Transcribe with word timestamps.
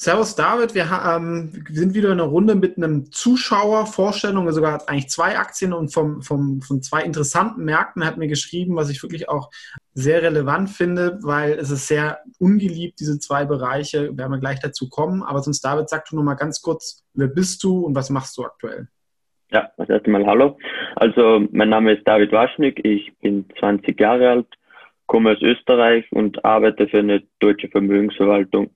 Servus 0.00 0.36
David, 0.36 0.76
wir 0.76 0.86
ähm, 1.04 1.50
sind 1.70 1.92
wieder 1.92 2.12
in 2.12 2.20
einer 2.20 2.30
Runde 2.30 2.54
mit 2.54 2.76
einem 2.76 3.10
Zuschauervorstellung, 3.10 4.46
also 4.46 4.60
sogar 4.60 4.88
eigentlich 4.88 5.08
zwei 5.08 5.36
Aktien 5.36 5.72
und 5.72 5.92
vom, 5.92 6.22
vom, 6.22 6.62
von 6.62 6.80
zwei 6.82 7.02
interessanten 7.02 7.64
Märkten 7.64 8.06
hat 8.06 8.16
mir 8.16 8.28
geschrieben, 8.28 8.76
was 8.76 8.90
ich 8.90 9.02
wirklich 9.02 9.28
auch 9.28 9.50
sehr 9.94 10.22
relevant 10.22 10.70
finde, 10.70 11.18
weil 11.22 11.54
es 11.54 11.72
ist 11.72 11.88
sehr 11.88 12.20
ungeliebt, 12.38 13.00
diese 13.00 13.18
zwei 13.18 13.44
Bereiche, 13.44 14.16
werden 14.16 14.30
wir 14.30 14.38
gleich 14.38 14.60
dazu 14.60 14.88
kommen, 14.88 15.24
aber 15.24 15.40
sonst 15.40 15.62
David, 15.62 15.88
sag 15.88 16.04
du 16.04 16.14
nochmal 16.14 16.36
ganz 16.36 16.62
kurz, 16.62 17.04
wer 17.14 17.26
bist 17.26 17.64
du 17.64 17.80
und 17.80 17.96
was 17.96 18.08
machst 18.08 18.38
du 18.38 18.44
aktuell? 18.44 18.86
Ja, 19.50 19.68
das 19.78 19.88
erste 19.88 20.10
Mal 20.10 20.24
hallo. 20.26 20.58
Also 20.94 21.44
mein 21.50 21.70
Name 21.70 21.94
ist 21.94 22.06
David 22.06 22.30
Waschnik, 22.30 22.84
ich 22.84 23.12
bin 23.20 23.46
20 23.58 23.98
Jahre 23.98 24.30
alt, 24.30 24.46
komme 25.06 25.32
aus 25.32 25.42
Österreich 25.42 26.06
und 26.12 26.44
arbeite 26.44 26.86
für 26.86 27.00
eine 27.00 27.24
deutsche 27.40 27.68
Vermögensverwaltung 27.68 28.70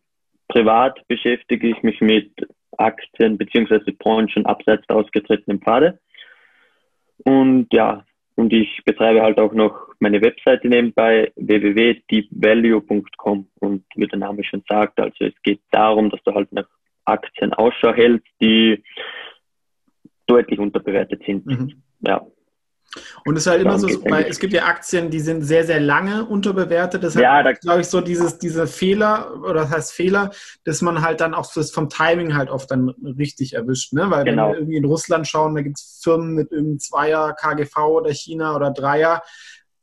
Privat 0.53 1.01
beschäftige 1.09 1.69
ich 1.69 1.83
mich 1.83 2.01
mit 2.03 2.31
Aktien 2.77 3.39
beziehungsweise 3.39 3.91
Branchen 3.93 4.45
abseits 4.45 4.87
der 4.87 4.97
ausgetretenen 4.97 5.61
Pfade. 5.61 5.99
Und 7.25 7.73
ja, 7.73 8.05
und 8.35 8.53
ich 8.53 8.83
betreibe 8.85 9.23
halt 9.23 9.39
auch 9.39 9.55
noch 9.55 9.89
meine 9.99 10.21
Webseite 10.21 10.69
nebenbei 10.69 11.33
www.deepvalue.com 11.37 13.49
und 13.61 13.85
wie 13.95 14.07
der 14.07 14.19
Name 14.19 14.45
schon 14.45 14.63
sagt, 14.69 15.01
also 15.01 15.25
es 15.25 15.33
geht 15.43 15.63
darum, 15.71 16.11
dass 16.11 16.23
du 16.25 16.35
halt 16.35 16.53
nach 16.53 16.69
Aktien 17.07 17.55
Ausschau 17.55 17.95
hältst, 17.95 18.29
die 18.43 18.85
deutlich 20.27 20.59
unterbewertet 20.59 21.23
sind. 21.25 21.47
Mhm. 21.47 21.83
Ja. 22.01 22.27
Und 23.25 23.37
es 23.37 23.47
ist 23.47 23.51
halt 23.51 23.63
immer 23.63 23.79
so, 23.79 23.89
weil 24.05 24.25
es 24.25 24.39
gibt 24.39 24.53
ja 24.53 24.65
Aktien, 24.65 25.11
die 25.11 25.21
sind 25.21 25.43
sehr, 25.43 25.65
sehr 25.65 25.81
lange 25.81 26.25
unterbewertet. 26.25 27.03
Das 27.03 27.15
ja, 27.15 27.43
da 27.43 27.53
glaube 27.53 27.81
ich, 27.81 27.87
so 27.87 28.01
dieses, 28.01 28.39
dieser 28.39 28.67
Fehler, 28.67 29.41
oder 29.43 29.63
das 29.63 29.71
heißt 29.71 29.93
Fehler, 29.93 30.31
dass 30.65 30.83
man 30.83 31.03
halt 31.03 31.21
dann 31.21 31.35
auch 31.35 31.53
das 31.53 31.71
vom 31.71 31.89
Timing 31.89 32.35
halt 32.35 32.51
oft 32.51 32.71
dann 32.71 32.91
richtig 32.91 33.55
erwischt. 33.55 33.93
Ne? 33.93 34.11
Weil 34.11 34.25
genau. 34.25 34.49
wenn 34.49 34.53
wir 34.53 34.59
irgendwie 34.59 34.77
in 34.77 34.85
Russland 34.85 35.27
schauen, 35.27 35.55
da 35.55 35.63
gibt 35.63 35.79
es 35.79 36.01
Firmen 36.03 36.35
mit 36.35 36.53
irgendwie 36.53 36.79
Zweier, 36.79 37.35
KGV 37.35 37.77
oder 37.77 38.13
China 38.13 38.55
oder 38.55 38.71
Dreier. 38.71 39.23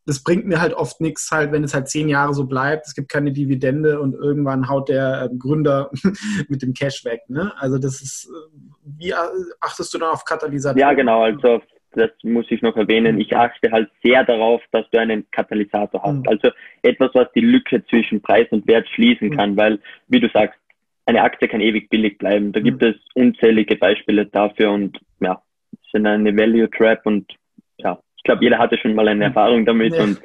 Das 0.06 0.24
bringt 0.24 0.48
mir 0.48 0.60
halt 0.60 0.74
oft 0.74 1.02
nichts, 1.02 1.30
halt, 1.32 1.52
wenn 1.52 1.64
es 1.64 1.74
halt 1.74 1.88
zehn 1.88 2.10
Jahre 2.10 2.34
so 2.34 2.46
bleibt. 2.46 2.88
Es 2.88 2.96
gibt 2.96 3.10
keine 3.10 3.32
Dividende 3.32 4.00
und 4.00 4.16
irgendwann 4.16 4.68
haut 4.68 4.90
der 4.90 5.30
ähm, 5.30 5.38
Gründer 5.38 5.92
mit 6.48 6.62
dem 6.62 6.74
Cash 6.74 7.06
weg. 7.06 7.22
Ne? 7.28 7.54
Also 7.58 7.78
das 7.78 8.02
ist, 8.02 8.28
äh, 8.28 8.58
wie 8.98 9.14
achtest 9.60 9.94
du 9.94 10.00
dann 10.00 10.10
auf 10.10 10.26
Katalysatoren? 10.26 10.80
Ja, 10.80 10.94
genau. 10.94 11.24
Also 11.24 11.62
das 11.92 12.12
muss 12.23 12.45
ich 12.50 12.62
noch 12.62 12.76
erwähnen, 12.78 13.20
ich 13.20 13.36
achte 13.36 13.72
halt 13.72 13.90
sehr 14.04 14.23
darauf, 14.23 14.62
dass 14.72 14.90
du 14.92 15.00
einen 15.00 15.30
Katalysator 15.32 16.02
hast. 16.04 16.20
Mhm. 16.20 16.28
Also 16.28 16.50
etwas, 16.84 17.12
was 17.14 17.31
die 17.34 17.42
Lücke 17.42 17.84
zwischen 17.86 18.22
Preis 18.22 18.48
und 18.52 18.68
Wert 18.68 18.88
schließen 18.90 19.30
mhm. 19.30 19.38
kann, 19.38 19.58
weil, 19.58 19.80
wie 20.08 20.20
du 20.20 20.30
sagst, 20.30 20.59
eine 21.06 21.23
Aktie 21.23 21.48
kann 21.48 21.62
ewig 21.62 21.90
billig 21.90 22.18
bleiben. 22.18 22.52
Da 22.52 22.59
mhm. 22.59 22.64
gibt 22.66 22.84
es 22.84 22.96
unzählige 23.16 23.76
Beispiele 23.76 24.28
dafür 24.28 24.72
und 24.72 25.00
ja, 25.20 25.42
es 25.72 25.92
sind 25.92 26.06
eine 26.06 26.36
Value 26.36 26.70
Trap 26.70 27.06
und 27.06 27.31
ja, 27.78 28.00
ich 28.18 28.24
glaube, 28.24 28.44
jeder 28.44 28.59
hatte 28.59 28.78
schon 28.78 28.94
mal 28.94 29.08
eine 29.08 29.16
mhm. 29.16 29.22
Erfahrung 29.34 29.66
damit 29.66 29.96
ja. 29.96 30.03
und 30.03 30.22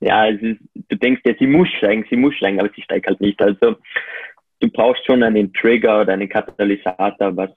ja, 0.00 0.28
es 0.28 0.40
ist, 0.40 0.60
du 0.88 0.96
denkst 0.96 1.22
ja, 1.26 1.34
sie 1.38 1.46
muss 1.46 1.68
steigen, 1.76 2.06
sie 2.08 2.16
muss 2.16 2.34
steigen, 2.34 2.60
aber 2.60 2.70
sie 2.74 2.82
steigt 2.82 3.06
halt 3.06 3.20
nicht. 3.20 3.40
Also 3.42 3.76
du 4.60 4.70
brauchst 4.70 5.04
schon 5.04 5.22
einen 5.22 5.52
Trigger 5.52 6.02
oder 6.02 6.14
einen 6.14 6.28
Katalysator, 6.28 7.36
was 7.36 7.50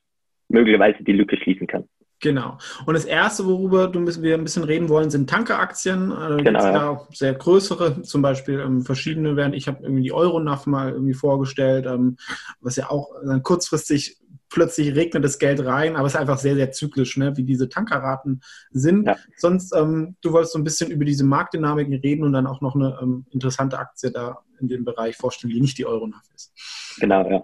möglicherweise 0.50 1.04
die 1.04 1.14
Lücke 1.14 1.38
schließen 1.38 1.68
kann. 1.68 1.88
Genau. 2.24 2.58
Und 2.86 2.94
das 2.94 3.04
erste, 3.04 3.46
worüber 3.46 3.94
wir 3.94 4.34
ein 4.34 4.44
bisschen 4.46 4.64
reden 4.64 4.88
wollen, 4.88 5.10
sind 5.10 5.30
Tankeraktien. 5.30 6.12
Äh, 6.12 6.42
genau. 6.42 6.64
Ja 6.64 7.08
sehr 7.12 7.34
größere, 7.34 8.02
zum 8.02 8.22
Beispiel 8.22 8.60
ähm, 8.60 8.82
verschiedene 8.82 9.36
werden. 9.36 9.54
Ich 9.54 9.68
habe 9.68 9.84
irgendwie 9.84 10.04
die 10.04 10.14
Euronav 10.14 10.66
mal 10.66 10.92
irgendwie 10.92 11.14
vorgestellt, 11.14 11.86
ähm, 11.86 12.18
was 12.62 12.78
ja 12.78 12.90
auch 12.90 13.10
dann 13.26 13.44
kurzfristig 13.44 14.18
plötzlich 14.50 14.96
regnet 14.96 15.24
das 15.24 15.40
Geld 15.40 15.66
rein, 15.66 15.96
aber 15.96 16.06
es 16.06 16.14
ist 16.14 16.20
einfach 16.20 16.38
sehr, 16.38 16.54
sehr 16.56 16.72
zyklisch, 16.72 17.18
ne, 17.18 17.36
wie 17.36 17.44
diese 17.44 17.70
Tankerraten 17.70 18.42
sind. 18.70 19.08
Ja. 19.08 19.18
Sonst, 19.36 19.76
ähm, 19.76 20.16
du 20.22 20.32
wolltest 20.32 20.54
so 20.54 20.60
ein 20.60 20.64
bisschen 20.64 20.92
über 20.92 21.06
diese 21.06 21.26
Marktdynamiken 21.26 21.96
reden 21.96 22.24
und 22.24 22.34
dann 22.34 22.46
auch 22.46 22.62
noch 22.62 22.76
eine 22.76 23.00
ähm, 23.02 23.26
interessante 23.32 23.80
Aktie 23.80 24.12
da 24.12 24.44
in 24.60 24.68
dem 24.68 24.86
Bereich 24.86 25.18
vorstellen, 25.18 25.52
die 25.52 25.60
nicht 25.60 25.78
die 25.80 25.88
Euronav 25.88 26.22
ist. 26.36 26.54
Genau, 27.00 27.28
ja. 27.30 27.44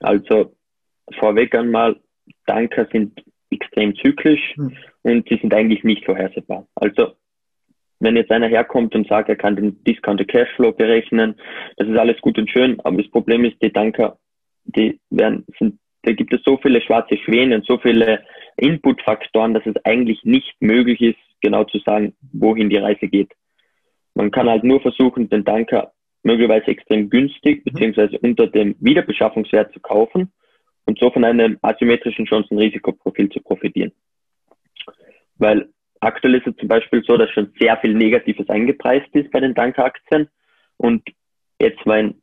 Also 0.00 0.54
vorweg 1.18 1.54
einmal, 1.54 1.98
Tanker 2.46 2.86
sind 2.92 3.24
extrem 3.50 3.94
zyklisch 3.96 4.54
mhm. 4.56 4.76
und 5.02 5.28
sie 5.28 5.36
sind 5.36 5.54
eigentlich 5.54 5.84
nicht 5.84 6.04
vorhersehbar. 6.04 6.66
Also 6.74 7.12
wenn 8.00 8.16
jetzt 8.16 8.30
einer 8.30 8.48
herkommt 8.48 8.94
und 8.94 9.06
sagt, 9.06 9.28
er 9.28 9.36
kann 9.36 9.56
den 9.56 9.82
Discounted 9.84 10.28
Cashflow 10.28 10.72
berechnen, 10.72 11.34
das 11.76 11.88
ist 11.88 11.98
alles 11.98 12.20
gut 12.20 12.38
und 12.38 12.50
schön, 12.50 12.80
aber 12.80 12.96
das 12.96 13.10
Problem 13.10 13.44
ist, 13.44 13.60
die 13.62 13.70
Tanker, 13.70 14.18
die 14.64 14.98
werden, 15.10 15.44
sind, 15.58 15.78
da 16.02 16.12
gibt 16.12 16.32
es 16.32 16.40
so 16.44 16.56
viele 16.56 16.80
schwarze 16.80 17.18
Schwäne 17.18 17.56
und 17.56 17.66
so 17.66 17.76
viele 17.76 18.24
Inputfaktoren, 18.56 19.52
dass 19.52 19.66
es 19.66 19.76
eigentlich 19.84 20.24
nicht 20.24 20.54
möglich 20.60 21.00
ist, 21.02 21.18
genau 21.42 21.64
zu 21.64 21.78
sagen, 21.78 22.14
wohin 22.32 22.70
die 22.70 22.78
Reise 22.78 23.06
geht. 23.06 23.32
Man 24.14 24.30
kann 24.30 24.48
halt 24.48 24.64
nur 24.64 24.80
versuchen, 24.80 25.28
den 25.28 25.44
Tanker 25.44 25.92
möglicherweise 26.22 26.68
extrem 26.68 27.10
günstig 27.10 27.64
mhm. 27.64 27.70
beziehungsweise 27.70 28.18
unter 28.18 28.46
dem 28.46 28.76
Wiederbeschaffungswert 28.80 29.72
zu 29.74 29.80
kaufen 29.80 30.32
und 30.86 30.98
so 30.98 31.10
von 31.10 31.24
einem 31.24 31.58
asymmetrischen 31.62 32.26
Chancen-Risikoprofil 32.26 33.28
zu 33.30 33.40
profitieren. 33.40 33.92
Weil 35.38 35.68
aktuell 36.00 36.34
ist 36.36 36.46
es 36.46 36.56
zum 36.56 36.68
Beispiel 36.68 37.02
so, 37.06 37.16
dass 37.16 37.30
schon 37.30 37.52
sehr 37.58 37.76
viel 37.78 37.94
Negatives 37.94 38.48
eingepreist 38.48 39.14
ist 39.14 39.30
bei 39.30 39.40
den 39.40 39.54
Tankaktien 39.54 40.28
und 40.76 41.02
jetzt, 41.60 41.84
wenn 41.84 42.20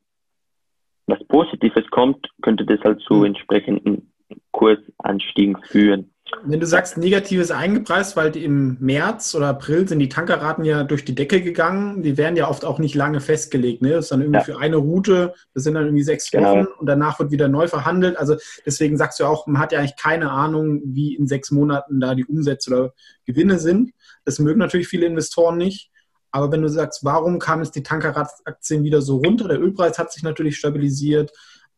was 1.08 1.24
Positives 1.28 1.88
kommt, 1.90 2.28
könnte 2.42 2.66
das 2.66 2.82
halt 2.82 3.00
zu 3.02 3.16
mhm. 3.16 3.26
entsprechenden 3.26 4.12
Kursanstiegen 4.52 5.58
führen. 5.64 6.14
Wenn 6.44 6.60
du 6.60 6.66
sagst, 6.66 6.98
negatives 6.98 7.52
eingepreist, 7.52 8.16
weil 8.16 8.36
im 8.36 8.78
März 8.80 9.34
oder 9.34 9.48
April 9.48 9.88
sind 9.88 10.00
die 10.00 10.10
Tankerraten 10.10 10.66
ja 10.66 10.84
durch 10.84 11.06
die 11.06 11.16
Decke 11.16 11.42
gegangen. 11.42 12.04
Die 12.04 12.18
werden 12.18 12.36
ja 12.36 12.50
oft 12.50 12.66
auch 12.66 12.80
nicht 12.80 12.96
lange 12.96 13.20
festgelegt. 13.20 13.82
Ne? 13.82 13.92
Das 13.92 14.06
ist 14.06 14.12
dann 14.12 14.22
irgendwie 14.22 14.40
ja. 14.40 14.44
für 14.44 14.60
eine 14.60 14.78
Route, 14.78 15.34
das 15.54 15.64
sind 15.64 15.74
dann 15.76 15.86
irgendwie 15.86 16.04
sechs 16.04 16.30
genau. 16.30 16.52
Wochen 16.52 16.68
und 16.80 16.86
danach 16.86 17.20
wird 17.20 17.32
wieder 17.32 17.48
neu 17.48 17.68
verhandelt. 17.68 18.18
Also 18.18 18.36
deswegen 18.66 18.98
sagst 18.98 19.20
du 19.20 19.26
auch, 19.26 19.48
man 19.48 19.62
hat 19.62 19.72
ja 19.72 19.80
eigentlich 19.80 19.96
keine 19.96 20.32
Ahnung, 20.32 20.82
wie 20.86 21.16
in 21.16 21.28
sechs 21.28 21.52
Monaten 21.52 22.00
da 22.00 22.14
die 22.14 22.26
Umsätze 22.26 22.72
oder 22.72 22.94
Gewinne 23.26 23.58
sind. 23.60 23.92
Das 24.26 24.40
mögen 24.40 24.60
natürlich 24.60 24.88
viele 24.88 25.06
Investoren 25.06 25.58
nicht. 25.58 25.92
Aber 26.32 26.52
wenn 26.52 26.62
du 26.62 26.70
sagst, 26.70 27.04
warum 27.04 27.40
kamen 27.40 27.62
es 27.62 27.72
die 27.72 27.84
Tankerradaktien 27.84 28.84
wieder 28.84 29.02
so 29.02 29.18
runter? 29.18 29.48
Der 29.48 29.60
Ölpreis 29.60 29.98
hat 29.98 30.12
sich 30.12 30.24
natürlich 30.24 30.58
stabilisiert. 30.58 31.32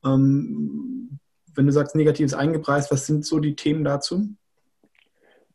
Ähm, 0.03 1.19
wenn 1.59 1.65
du 1.65 1.73
sagst, 1.73 1.93
negatives 1.93 2.33
eingepreist, 2.33 2.89
was 2.89 3.05
sind 3.05 3.25
so 3.25 3.37
die 3.37 3.53
Themen 3.53 3.83
dazu? 3.83 4.29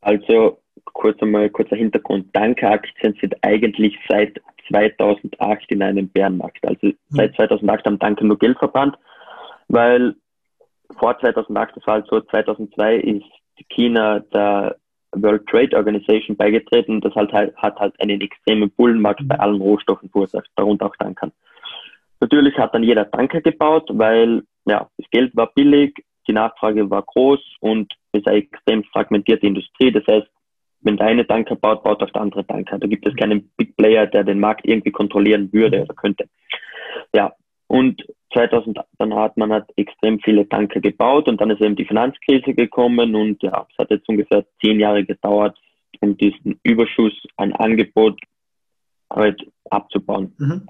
Also 0.02 0.58
kurz 0.84 1.18
einmal 1.22 1.48
kurzer 1.48 1.76
Hintergrund. 1.76 2.30
Tanker-Aktien 2.34 3.16
sind 3.22 3.34
eigentlich 3.40 3.98
seit 4.06 4.38
2008 4.68 5.64
in 5.70 5.82
einem 5.82 6.10
Bärenmarkt. 6.10 6.62
Also 6.66 6.88
mhm. 6.88 6.96
seit 7.08 7.34
2008 7.36 7.86
haben 7.86 7.98
Tanker 7.98 8.24
nur 8.26 8.38
Geld 8.38 8.58
verbrannt, 8.58 8.98
weil 9.68 10.14
vor 10.98 11.18
2008, 11.18 11.74
das 11.74 11.86
war 11.86 11.94
halt 11.94 12.06
so, 12.10 12.20
2002 12.20 12.96
ist 12.96 13.24
China 13.70 14.20
der 14.34 14.76
World 15.12 15.46
Trade 15.46 15.74
Organization 15.74 16.36
beigetreten. 16.36 17.00
Das 17.00 17.14
halt, 17.14 17.32
hat 17.32 17.80
halt 17.80 17.98
einen 17.98 18.20
extremen 18.20 18.70
Bullenmarkt 18.72 19.26
bei 19.26 19.40
allen 19.40 19.62
Rohstoffen 19.62 20.10
verursacht, 20.10 20.50
darunter 20.54 20.84
auch 20.84 20.96
Tankern. 20.96 21.32
Natürlich 22.20 22.58
hat 22.58 22.74
dann 22.74 22.82
jeder 22.82 23.10
Tanker 23.10 23.40
gebaut, 23.40 23.88
weil 23.90 24.42
ja, 24.66 24.88
das 24.96 25.10
Geld 25.10 25.36
war 25.36 25.52
billig, 25.54 25.94
die 26.26 26.32
Nachfrage 26.32 26.88
war 26.90 27.02
groß 27.02 27.40
und 27.60 27.92
es 28.12 28.20
ist 28.20 28.28
eine 28.28 28.38
extrem 28.38 28.84
fragmentierte 28.84 29.46
Industrie. 29.46 29.92
Das 29.92 30.06
heißt, 30.06 30.26
wenn 30.80 30.96
der 30.96 31.06
eine 31.06 31.26
Tanker 31.26 31.56
baut, 31.56 31.82
baut 31.82 32.02
auch 32.02 32.10
der 32.10 32.22
andere 32.22 32.46
Tanker. 32.46 32.78
Da 32.78 32.86
gibt 32.86 33.06
es 33.06 33.16
keinen 33.16 33.50
Big 33.56 33.76
Player, 33.76 34.06
der 34.06 34.24
den 34.24 34.40
Markt 34.40 34.66
irgendwie 34.66 34.90
kontrollieren 34.90 35.52
würde 35.52 35.82
oder 35.82 35.94
könnte. 35.94 36.28
Ja, 37.14 37.32
und 37.66 38.02
2000 38.32 38.78
dann 38.98 39.14
hat 39.14 39.36
man 39.36 39.52
halt 39.52 39.66
extrem 39.76 40.20
viele 40.20 40.48
Tanker 40.48 40.80
gebaut 40.80 41.28
und 41.28 41.40
dann 41.40 41.50
ist 41.50 41.60
eben 41.60 41.76
die 41.76 41.86
Finanzkrise 41.86 42.54
gekommen 42.54 43.14
und 43.14 43.42
ja, 43.42 43.66
es 43.70 43.78
hat 43.78 43.90
jetzt 43.90 44.08
ungefähr 44.08 44.44
zehn 44.62 44.80
Jahre 44.80 45.04
gedauert, 45.04 45.58
um 46.00 46.16
diesen 46.16 46.58
Überschuss 46.62 47.14
an 47.36 47.52
Angebot 47.52 48.20
halt 49.10 49.40
abzubauen. 49.70 50.34
Mhm. 50.38 50.68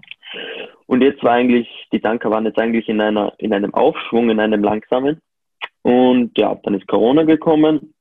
Und 0.87 1.03
jetzt 1.03 1.23
war 1.23 1.33
eigentlich, 1.33 1.69
die 1.95 2.01
Tanker 2.01 2.29
waren 2.31 2.45
jetzt 2.45 2.59
eigentlich 2.59 2.89
in 2.89 3.01
einer, 3.01 3.33
in 3.39 3.55
einem 3.55 3.73
Aufschwung, 3.73 4.29
in 4.29 4.41
einem 4.41 4.65
langsamen. 4.65 5.21
Und 5.83 6.37
ja, 6.37 6.57
dann 6.65 6.75
ist 6.75 6.89
Corona 6.89 7.23
gekommen. 7.23 7.95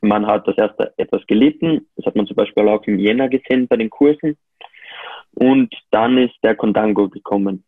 Man 0.00 0.26
hat 0.26 0.48
das 0.48 0.56
erste 0.56 0.94
etwas 0.96 1.26
gelitten. 1.26 1.86
Das 1.96 2.06
hat 2.06 2.16
man 2.16 2.26
zum 2.26 2.36
Beispiel 2.36 2.66
auch 2.66 2.82
im 2.84 2.98
Jänner 2.98 3.28
gesehen 3.28 3.68
bei 3.68 3.76
den 3.76 3.90
Kursen. 3.90 4.38
Und 5.34 5.74
dann 5.90 6.16
ist 6.16 6.34
der 6.42 6.56
Contango 6.56 7.10
gekommen. 7.10 7.62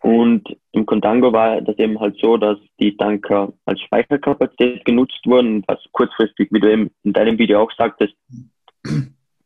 Und 0.00 0.46
im 0.72 0.84
Contango 0.84 1.32
war 1.32 1.62
das 1.62 1.78
eben 1.78 1.98
halt 1.98 2.18
so, 2.20 2.36
dass 2.36 2.58
die 2.78 2.94
Tanker 2.94 3.54
als 3.64 3.80
Speicherkapazität 3.80 4.84
genutzt 4.84 5.20
wurden, 5.24 5.64
was 5.66 5.82
kurzfristig, 5.92 6.48
wie 6.52 6.60
du 6.60 6.70
eben 6.70 6.90
in 7.04 7.14
deinem 7.14 7.38
Video 7.38 7.62
auch 7.62 7.72
sagtest, 7.72 8.14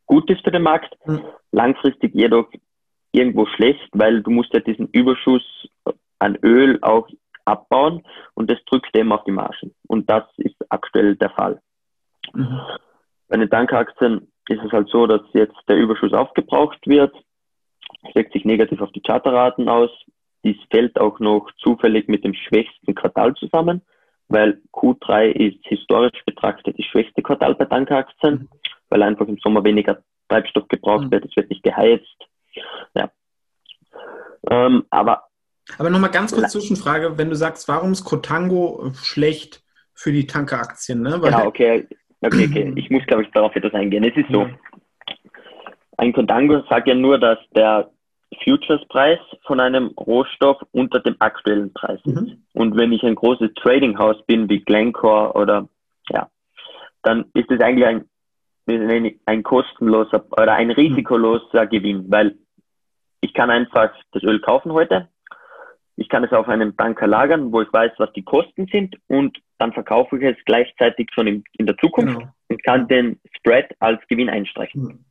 gut 0.06 0.28
ist 0.30 0.42
für 0.42 0.50
den 0.50 0.62
Markt, 0.62 0.96
langfristig 1.52 2.12
jedoch 2.12 2.48
irgendwo 3.12 3.46
schlecht, 3.46 3.88
weil 3.92 4.22
du 4.22 4.30
musst 4.30 4.52
ja 4.52 4.60
diesen 4.60 4.88
Überschuss 4.88 5.44
an 6.18 6.36
Öl 6.42 6.78
auch 6.82 7.08
abbauen 7.44 8.02
und 8.34 8.50
das 8.50 8.58
drückt 8.66 8.96
eben 8.96 9.12
auf 9.12 9.24
die 9.24 9.32
Margen. 9.32 9.74
Und 9.86 10.08
das 10.08 10.24
ist 10.36 10.56
aktuell 10.68 11.16
der 11.16 11.30
Fall. 11.30 11.60
Mhm. 12.32 12.60
Bei 13.28 13.36
den 13.36 13.50
Tankaktien 13.50 14.28
ist 14.48 14.62
es 14.64 14.72
halt 14.72 14.88
so, 14.88 15.06
dass 15.06 15.22
jetzt 15.32 15.56
der 15.68 15.76
Überschuss 15.76 16.12
aufgebraucht 16.12 16.86
wird, 16.86 17.14
das 18.02 18.14
wirkt 18.14 18.32
sich 18.32 18.44
negativ 18.44 18.80
auf 18.80 18.92
die 18.92 19.02
Charterraten 19.02 19.68
aus. 19.68 19.90
Dies 20.44 20.56
fällt 20.70 20.98
auch 20.98 21.20
noch 21.20 21.50
zufällig 21.58 22.08
mit 22.08 22.24
dem 22.24 22.34
schwächsten 22.34 22.94
Quartal 22.94 23.34
zusammen, 23.34 23.82
weil 24.28 24.60
Q3 24.72 25.30
ist 25.30 25.64
historisch 25.66 26.24
betrachtet 26.24 26.78
die 26.78 26.82
schwächste 26.84 27.22
Quartal 27.22 27.54
bei 27.54 27.64
Tankaktien, 27.64 28.34
mhm. 28.34 28.48
weil 28.88 29.02
einfach 29.02 29.28
im 29.28 29.38
Sommer 29.38 29.62
weniger 29.64 30.02
Treibstoff 30.28 30.66
gebraucht 30.68 31.04
mhm. 31.04 31.10
wird, 31.12 31.24
es 31.26 31.36
wird 31.36 31.50
nicht 31.50 31.62
geheizt. 31.62 32.16
Ja. 32.94 33.10
Ähm, 34.50 34.84
aber 34.90 35.28
aber 35.78 35.90
nochmal 35.90 36.10
ganz 36.10 36.32
kurz 36.34 36.52
Zwischenfrage, 36.52 37.18
wenn 37.18 37.30
du 37.30 37.36
sagst, 37.36 37.68
warum 37.68 37.92
ist 37.92 38.04
Cotango 38.04 38.90
schlecht 38.94 39.62
für 39.94 40.12
die 40.12 40.26
Tankeraktien? 40.26 41.02
Ne? 41.02 41.22
Weil 41.22 41.30
genau, 41.30 41.46
okay. 41.46 41.86
okay, 42.20 42.46
okay. 42.48 42.72
Ich 42.76 42.90
muss, 42.90 43.04
glaube 43.06 43.22
ich, 43.22 43.30
darauf 43.30 43.54
etwas 43.54 43.72
eingehen. 43.74 44.04
Es 44.04 44.16
ist 44.16 44.30
so, 44.30 44.42
ja. 44.42 44.50
ein 45.98 46.12
Cotango 46.12 46.62
sagt 46.68 46.88
ja 46.88 46.94
nur, 46.94 47.18
dass 47.18 47.38
der 47.54 47.90
Futures-Preis 48.44 49.18
von 49.46 49.60
einem 49.60 49.88
Rohstoff 49.88 50.56
unter 50.72 51.00
dem 51.00 51.16
aktuellen 51.18 51.72
Preis 51.72 52.00
ist. 52.04 52.14
Mhm. 52.14 52.42
Und 52.54 52.76
wenn 52.76 52.92
ich 52.92 53.02
ein 53.02 53.14
großes 53.14 53.50
Trading-Haus 53.54 54.24
bin, 54.26 54.48
wie 54.48 54.60
Glencore 54.60 55.32
oder, 55.34 55.68
ja, 56.08 56.28
dann 57.02 57.26
ist 57.34 57.50
es 57.50 57.60
eigentlich 57.60 57.86
ein, 57.86 58.04
ein 58.66 59.42
kostenloser 59.42 60.24
oder 60.30 60.54
ein 60.54 60.70
risikoloser 60.70 61.66
Gewinn, 61.66 62.06
weil 62.10 62.36
ich 63.20 63.34
kann 63.34 63.50
einfach 63.50 63.92
das 64.12 64.22
Öl 64.22 64.40
kaufen 64.40 64.72
heute, 64.72 65.08
ich 65.96 66.08
kann 66.08 66.24
es 66.24 66.32
auf 66.32 66.48
einem 66.48 66.76
Tanker 66.76 67.06
lagern, 67.06 67.52
wo 67.52 67.60
ich 67.62 67.72
weiß, 67.72 67.92
was 67.98 68.12
die 68.12 68.22
Kosten 68.22 68.66
sind 68.66 68.96
und 69.08 69.38
dann 69.58 69.72
verkaufe 69.72 70.16
ich 70.18 70.24
es 70.24 70.44
gleichzeitig 70.44 71.08
schon 71.12 71.26
in, 71.26 71.44
in 71.58 71.66
der 71.66 71.76
Zukunft 71.76 72.18
genau. 72.18 72.32
und 72.48 72.62
kann 72.62 72.88
den 72.88 73.20
Spread 73.36 73.74
als 73.78 74.00
Gewinn 74.08 74.30
einstreichen. 74.30 74.82
Mhm. 74.82 75.04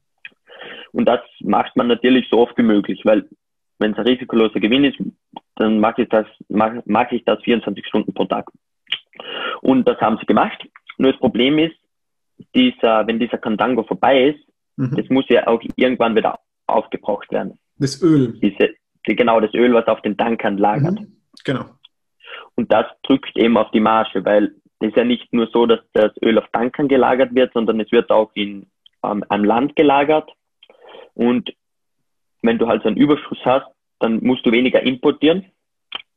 Und 0.91 1.05
das 1.05 1.21
macht 1.41 1.75
man 1.75 1.87
natürlich 1.87 2.27
so 2.29 2.39
oft 2.39 2.57
wie 2.57 2.63
möglich, 2.63 3.01
weil 3.05 3.27
wenn 3.79 3.93
es 3.93 3.97
ein 3.97 4.07
risikoloser 4.07 4.59
Gewinn 4.59 4.83
ist, 4.83 4.97
dann 5.55 5.79
mache 5.79 6.03
ich 6.03 6.09
das, 6.09 6.25
mache, 6.49 6.81
mache 6.85 7.15
ich 7.15 7.25
das 7.25 7.41
24 7.43 7.85
Stunden 7.85 8.13
pro 8.13 8.25
Tag. 8.25 8.49
Und 9.61 9.87
das 9.87 9.99
haben 9.99 10.17
sie 10.19 10.25
gemacht. 10.25 10.67
Nur 10.97 11.11
das 11.11 11.19
Problem 11.19 11.57
ist, 11.57 11.75
dieser, 12.55 13.05
wenn 13.07 13.19
dieser 13.19 13.37
Kandango 13.37 13.83
vorbei 13.83 14.29
ist, 14.29 14.39
mhm. 14.77 14.95
das 14.95 15.09
muss 15.09 15.25
ja 15.29 15.47
auch 15.47 15.61
irgendwann 15.75 16.15
wieder 16.15 16.39
aufgebraucht 16.67 17.31
werden. 17.31 17.59
Das 17.77 18.01
Öl. 18.01 18.39
Diese, 18.41 18.75
die, 19.07 19.15
genau 19.15 19.39
das 19.39 19.53
Öl, 19.53 19.73
was 19.73 19.87
auf 19.87 20.01
den 20.01 20.17
Tankern 20.17 20.57
lagert. 20.57 20.99
Mhm. 20.99 21.17
Genau. 21.43 21.65
Und 22.55 22.71
das 22.71 22.85
drückt 23.03 23.35
eben 23.37 23.57
auf 23.57 23.71
die 23.71 23.79
Marge, 23.79 24.23
weil 24.25 24.55
es 24.79 24.89
ist 24.89 24.97
ja 24.97 25.03
nicht 25.03 25.31
nur 25.33 25.47
so, 25.47 25.65
dass 25.65 25.79
das 25.93 26.11
Öl 26.23 26.37
auf 26.37 26.47
Tankern 26.51 26.87
gelagert 26.87 27.33
wird, 27.33 27.53
sondern 27.53 27.79
es 27.79 27.91
wird 27.91 28.09
auch 28.11 28.31
in, 28.33 28.67
ähm, 29.03 29.23
am 29.29 29.43
Land 29.43 29.75
gelagert. 29.75 30.29
Und 31.13 31.53
wenn 32.41 32.57
du 32.57 32.67
halt 32.67 32.83
so 32.83 32.87
einen 32.87 32.97
Überschuss 32.97 33.39
hast, 33.43 33.67
dann 33.99 34.23
musst 34.23 34.45
du 34.45 34.51
weniger 34.51 34.81
importieren. 34.81 35.45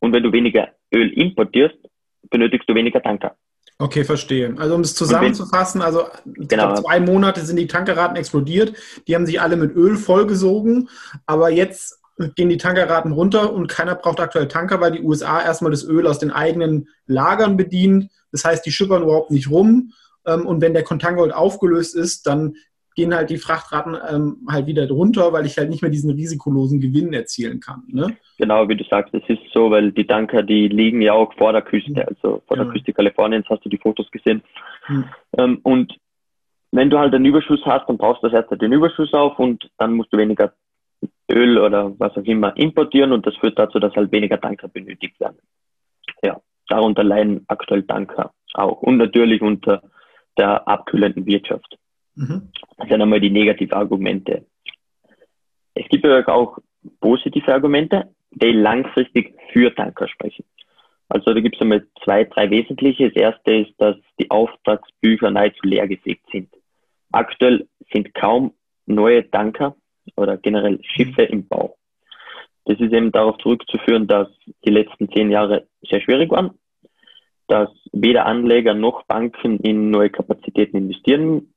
Und 0.01 0.13
wenn 0.13 0.23
du 0.23 0.33
weniger 0.33 0.69
Öl 0.95 1.13
importierst, 1.13 1.77
benötigst 2.31 2.69
du 2.69 2.75
weniger 2.75 3.03
Tanker. 3.03 3.37
Okay, 3.79 4.05
verstehe. 4.05 4.55
Also 4.57 4.77
um 4.77 4.83
es 4.83 4.95
zusammenzufassen, 4.95 5.83
also 5.83 6.07
genau. 6.25 6.77
zwei 6.77 7.01
Monate 7.01 7.41
sind 7.45 7.57
die 7.57 7.67
Tankerraten 7.67 8.17
explodiert, 8.17 8.75
die 9.09 9.15
haben 9.15 9.27
sich 9.27 9.41
alle 9.41 9.57
mit 9.57 9.75
Öl 9.75 9.97
vollgesogen, 9.97 10.89
aber 11.27 11.51
jetzt 11.51 11.99
gehen 12.37 12.49
die 12.49 12.57
Tankerraten 12.57 13.13
runter 13.13 13.53
und 13.53 13.67
keiner 13.67 13.97
braucht 13.97 14.21
aktuell 14.21 14.47
Tanker, 14.47 14.81
weil 14.81 14.93
die 14.93 15.03
USA 15.03 15.43
erstmal 15.43 15.73
das 15.73 15.85
Öl 15.85 16.07
aus 16.07 16.21
den 16.21 16.31
eigenen 16.31 16.89
Lagern 17.07 17.57
bedient. 17.57 18.11
Das 18.31 18.45
heißt, 18.45 18.65
die 18.65 18.71
schippern 18.71 19.03
überhaupt 19.03 19.33
nicht 19.33 19.51
rum. 19.51 19.93
Ähm, 20.25 20.47
und 20.47 20.61
wenn 20.61 20.75
der 20.75 20.85
Contango 20.85 21.29
aufgelöst 21.31 21.97
ist, 21.97 22.27
dann 22.27 22.55
gehen 22.95 23.15
halt 23.15 23.31
die 23.31 23.39
Frachtraten 23.39 23.97
ähm, 24.09 24.47
halt 24.49 24.67
wieder 24.67 24.89
runter, 24.89 25.33
weil 25.33 25.47
ich 25.47 25.59
halt 25.59 25.71
nicht 25.71 25.83
mehr 25.83 25.91
diesen 25.91 26.11
risikolosen 26.11 26.81
Gewinn 26.81 27.13
erzielen 27.13 27.61
kann. 27.61 27.83
Ne? 27.89 28.17
Genau, 28.39 28.69
wie 28.69 28.77
du 28.77 28.85
sagst, 28.85 29.13
es 29.15 29.23
ist 29.29 29.41
so, 29.53 29.71
weil 29.71 29.93
die 29.93 30.07
Tanker, 30.07 30.43
die 30.43 30.69
liegen 30.69 31.03
ja 31.03 31.13
auch 31.13 31.33
vor 31.35 31.53
der 31.53 31.63
Küste, 31.63 32.07
also 32.07 32.43
vor 32.47 32.57
ja. 32.57 32.65
der 32.65 32.73
Küste 32.73 32.93
Kaliforniens 32.93 33.47
hast 33.49 33.65
du 33.65 33.69
die 33.69 33.79
Fotos 33.79 34.11
gesehen. 34.11 34.43
Hm. 34.87 35.05
Ähm, 35.39 35.59
und 35.63 35.95
wenn 36.71 36.91
du 36.91 36.99
halt 36.99 37.15
einen 37.15 37.25
Überschuss 37.25 37.65
hast, 37.65 37.89
dann 37.89 37.99
brauchst 37.99 38.23
du 38.23 38.29
das 38.29 38.45
erst 38.49 38.61
den 38.61 38.73
Überschuss 38.73 39.13
auf 39.13 39.39
und 39.39 39.71
dann 39.79 39.95
musst 39.95 40.13
du 40.13 40.19
weniger 40.19 40.53
Öl 41.31 41.59
oder 41.59 41.99
was 41.99 42.17
auch 42.17 42.25
immer 42.25 42.57
importieren 42.57 43.13
und 43.13 43.27
das 43.27 43.37
führt 43.37 43.59
dazu, 43.59 43.79
dass 43.79 43.95
halt 43.95 44.13
weniger 44.13 44.41
Tanker 44.41 44.69
benötigt 44.69 45.19
werden. 45.21 45.39
Ja, 46.23 46.41
darunter 46.69 47.05
leiden 47.05 47.45
aktuell 47.49 47.83
Tanker 47.83 48.33
auch 48.55 48.83
und 48.83 48.99
natürlich 48.99 49.43
unter 49.43 49.83
der 50.37 50.67
abkühlenden 50.67 51.27
Wirtschaft. 51.27 51.79
Mhm. 52.17 52.51
Das 52.79 52.89
sind 52.89 53.03
einmal 53.03 53.21
die 53.21 53.31
negative 53.31 53.75
Argumente. 53.75 54.47
Es 55.75 55.89
gibt 55.89 56.05
aber 56.05 56.29
auch 56.33 56.59
positive 57.01 57.53
Argumente, 57.53 58.11
die 58.31 58.53
langfristig 58.53 59.35
für 59.53 59.75
Tanker 59.75 60.09
sprechen. 60.09 60.45
Also 61.09 61.35
da 61.35 61.41
gibt 61.41 61.57
es 61.57 61.63
einmal 61.63 61.87
zwei, 62.03 62.25
drei 62.25 62.51
wesentliche. 62.51 63.11
Das 63.11 63.17
erste 63.17 63.55
ist, 63.55 63.75
dass 63.79 63.97
die 64.19 64.31
Auftragsbücher 64.31 65.31
nahezu 65.31 65.61
leer 65.63 65.87
gesägt 65.87 66.27
sind. 66.33 66.49
Aktuell 67.13 67.69
sind 67.93 68.15
kaum 68.15 68.55
neue 68.87 69.31
Tanker 69.31 69.77
oder 70.17 70.37
generell 70.37 70.81
Schiffe 70.83 71.23
im 71.23 71.47
Bau. 71.47 71.77
Das 72.65 72.81
ist 72.81 72.93
eben 72.93 73.13
darauf 73.13 73.39
zurückzuführen, 73.39 74.07
dass 74.07 74.29
die 74.67 74.71
letzten 74.71 75.11
zehn 75.13 75.31
Jahre 75.31 75.67
sehr 75.89 76.01
schwierig 76.01 76.31
waren, 76.31 76.59
dass 77.47 77.69
weder 77.93 78.27
Anleger 78.27 78.75
noch 78.75 79.05
Banken 79.05 79.61
in 79.61 79.91
neue 79.91 80.11
Kapazitäten 80.11 80.79
investieren 80.79 81.54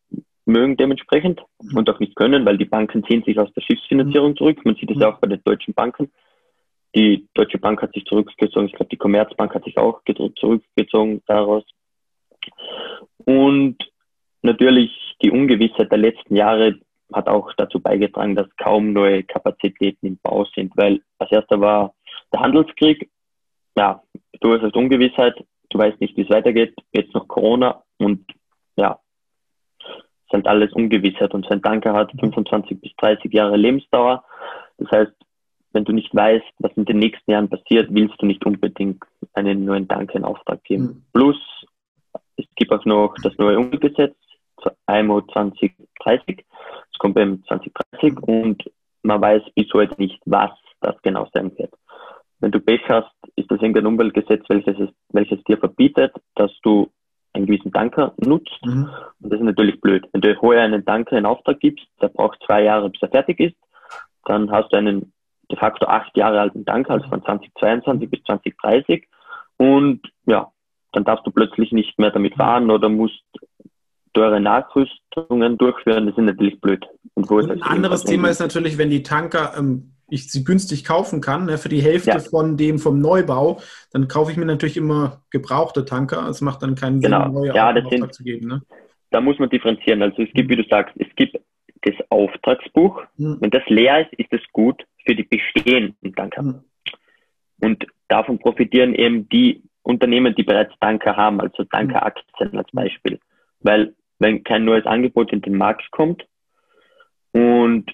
mögen 0.47 0.77
dementsprechend 0.77 1.41
und 1.73 1.89
auch 1.89 1.99
nicht 1.99 2.15
können, 2.15 2.45
weil 2.45 2.57
die 2.57 2.65
Banken 2.65 3.03
ziehen 3.03 3.23
sich 3.23 3.37
aus 3.39 3.51
der 3.53 3.61
Schiffsfinanzierung 3.61 4.35
zurück. 4.35 4.63
Man 4.65 4.75
sieht 4.75 4.91
es 4.91 4.99
ja 4.99 5.13
auch 5.13 5.19
bei 5.19 5.27
den 5.27 5.43
deutschen 5.43 5.73
Banken. 5.73 6.11
Die 6.95 7.27
Deutsche 7.33 7.59
Bank 7.59 7.81
hat 7.81 7.93
sich 7.93 8.05
zurückgezogen, 8.05 8.67
ich 8.67 8.73
glaube, 8.73 8.89
die 8.89 8.97
Commerzbank 8.97 9.53
hat 9.53 9.65
sich 9.65 9.77
auch 9.77 10.01
zurückgezogen 10.39 11.21
daraus. 11.27 11.63
Und 13.25 13.77
natürlich 14.41 14.91
die 15.21 15.31
Ungewissheit 15.31 15.91
der 15.91 15.99
letzten 15.99 16.35
Jahre 16.35 16.79
hat 17.13 17.27
auch 17.27 17.51
dazu 17.57 17.79
beigetragen, 17.79 18.35
dass 18.35 18.47
kaum 18.57 18.93
neue 18.93 19.23
Kapazitäten 19.23 20.05
im 20.07 20.19
Bau 20.21 20.45
sind, 20.55 20.75
weil 20.75 21.01
als 21.19 21.31
erster 21.31 21.59
war 21.59 21.93
der 22.33 22.41
Handelskrieg. 22.41 23.09
Ja, 23.77 24.01
du 24.41 24.59
hast 24.59 24.75
Ungewissheit, 24.75 25.35
du 25.69 25.77
weißt 25.77 26.01
nicht, 26.01 26.17
wie 26.17 26.23
es 26.23 26.29
weitergeht, 26.29 26.73
jetzt 26.91 27.13
noch 27.13 27.27
Corona 27.27 27.83
und 27.97 28.25
ja, 28.75 28.99
halt 30.33 30.47
alles 30.47 30.73
Ungewissheit 30.73 31.33
und 31.33 31.45
sein 31.47 31.61
Tanker 31.61 31.93
hat 31.93 32.11
25 32.19 32.79
bis 32.79 32.91
30 32.97 33.33
Jahre 33.33 33.57
Lebensdauer. 33.57 34.23
Das 34.77 34.91
heißt, 34.91 35.11
wenn 35.73 35.85
du 35.85 35.93
nicht 35.93 36.13
weißt, 36.15 36.45
was 36.59 36.71
in 36.75 36.85
den 36.85 36.99
nächsten 36.99 37.31
Jahren 37.31 37.49
passiert, 37.49 37.87
willst 37.91 38.21
du 38.21 38.25
nicht 38.25 38.45
unbedingt 38.45 39.03
einen 39.33 39.65
neuen 39.65 39.87
Tanker 39.87 40.15
in 40.15 40.23
Auftrag 40.23 40.63
geben. 40.63 40.83
Mhm. 40.83 41.03
Plus, 41.13 41.37
es 42.35 42.45
gibt 42.55 42.71
auch 42.71 42.85
noch 42.85 43.15
das 43.21 43.37
neue 43.37 43.59
Umweltgesetz, 43.59 44.15
IMO 44.89 45.21
2030. 45.21 46.45
Es 46.91 46.97
kommt 46.99 47.15
beim 47.15 47.43
2030 47.45 48.19
und 48.23 48.63
man 49.03 49.21
weiß 49.21 49.43
bis 49.55 49.71
heute 49.73 49.95
nicht, 49.99 50.19
was 50.25 50.51
das 50.81 50.95
genau 51.01 51.27
sein 51.33 51.51
wird. 51.57 51.73
Wenn 52.39 52.51
du 52.51 52.59
Pech 52.59 52.81
hast, 52.87 53.13
ist 53.35 53.49
das 53.49 53.59
irgendein 53.61 53.87
Umweltgesetz, 53.87 54.43
welches, 54.47 54.79
es, 54.79 54.89
welches 55.09 55.43
dir 55.45 55.57
verbietet, 55.57 56.13
dass 56.35 56.51
du 56.61 56.89
einen 57.33 57.45
gewissen 57.45 57.71
Tanker 57.71 58.13
nutzt. 58.17 58.59
Mhm. 58.63 58.89
Und 59.21 59.31
das 59.31 59.39
ist 59.39 59.45
natürlich 59.45 59.79
blöd. 59.81 60.07
Wenn 60.11 60.21
du 60.21 60.35
vorher 60.35 60.63
einen 60.63 60.85
Tanker 60.85 61.17
in 61.17 61.25
Auftrag 61.25 61.59
gibst, 61.59 61.85
der 62.01 62.09
braucht 62.09 62.41
zwei 62.45 62.63
Jahre, 62.63 62.89
bis 62.89 63.01
er 63.01 63.09
fertig 63.09 63.39
ist, 63.39 63.55
dann 64.25 64.51
hast 64.51 64.71
du 64.71 64.77
einen 64.77 65.13
de 65.49 65.57
facto 65.57 65.85
acht 65.85 66.15
Jahre 66.17 66.41
alten 66.41 66.65
Tanker, 66.65 66.93
also 66.93 67.07
von 67.07 67.23
2022 67.23 68.09
bis 68.09 68.23
2030. 68.23 69.07
Und 69.57 70.01
ja, 70.25 70.51
dann 70.91 71.03
darfst 71.03 71.25
du 71.25 71.31
plötzlich 71.31 71.71
nicht 71.71 71.97
mehr 71.99 72.11
damit 72.11 72.35
fahren 72.35 72.69
oder 72.69 72.89
musst 72.89 73.23
teure 74.13 74.39
Nachrüstungen 74.39 75.57
durchführen, 75.57 76.07
das 76.07 76.17
ist 76.17 76.23
natürlich 76.23 76.59
blöd. 76.59 76.85
Und 77.13 77.29
wo 77.29 77.35
Und 77.35 77.51
ein 77.51 77.61
anderes 77.61 78.03
Thema 78.03 78.29
ist 78.29 78.39
natürlich, 78.39 78.77
wenn 78.77 78.89
die 78.89 79.03
Tanker 79.03 79.53
ähm, 79.57 79.93
ich 80.09 80.31
sie 80.31 80.43
günstig 80.43 80.85
kaufen 80.85 81.21
kann, 81.21 81.45
ne, 81.45 81.57
für 81.57 81.69
die 81.69 81.81
Hälfte 81.81 82.11
ja. 82.11 82.19
von 82.19 82.57
dem 82.57 82.79
vom 82.79 82.99
Neubau, 82.99 83.59
dann 83.91 84.07
kaufe 84.07 84.31
ich 84.31 84.37
mir 84.37 84.45
natürlich 84.45 84.77
immer 84.77 85.21
gebrauchte 85.31 85.85
Tanker. 85.85 86.27
Es 86.29 86.41
macht 86.41 86.63
dann 86.63 86.75
keinen 86.75 87.01
genau. 87.01 87.23
Sinn, 87.23 87.33
neue 87.33 87.55
ja, 87.55 87.73
sind, 87.89 88.13
zu 88.13 88.23
geben. 88.23 88.47
Ne? 88.47 88.61
Da 89.11 89.21
muss 89.21 89.39
man 89.39 89.49
differenzieren. 89.49 90.01
Also 90.01 90.21
es 90.21 90.31
gibt, 90.33 90.49
wie 90.49 90.55
du 90.55 90.63
sagst, 90.69 90.95
es 90.97 91.07
gibt 91.15 91.37
das 91.81 91.95
Auftragsbuch. 92.09 93.03
Mhm. 93.17 93.37
Wenn 93.41 93.51
das 93.51 93.63
leer 93.67 94.01
ist, 94.01 94.13
ist 94.19 94.31
es 94.31 94.41
gut 94.53 94.83
für 95.05 95.15
die 95.15 95.23
bestehenden 95.23 96.15
Tanker. 96.15 96.43
Mhm. 96.43 96.63
Und 97.61 97.85
davon 98.07 98.39
profitieren 98.39 98.93
eben 98.95 99.27
die 99.29 99.63
Unternehmen, 99.83 100.35
die 100.35 100.43
bereits 100.43 100.73
Tanker 100.79 101.15
haben, 101.15 101.41
also 101.41 101.63
Tankeraktien 101.63 102.57
als 102.57 102.69
Beispiel. 102.71 103.19
Weil 103.61 103.93
wenn 104.19 104.43
kein 104.43 104.65
neues 104.65 104.85
Angebot 104.85 105.31
in 105.31 105.41
den 105.41 105.57
Markt 105.57 105.89
kommt 105.91 106.25
und 107.31 107.91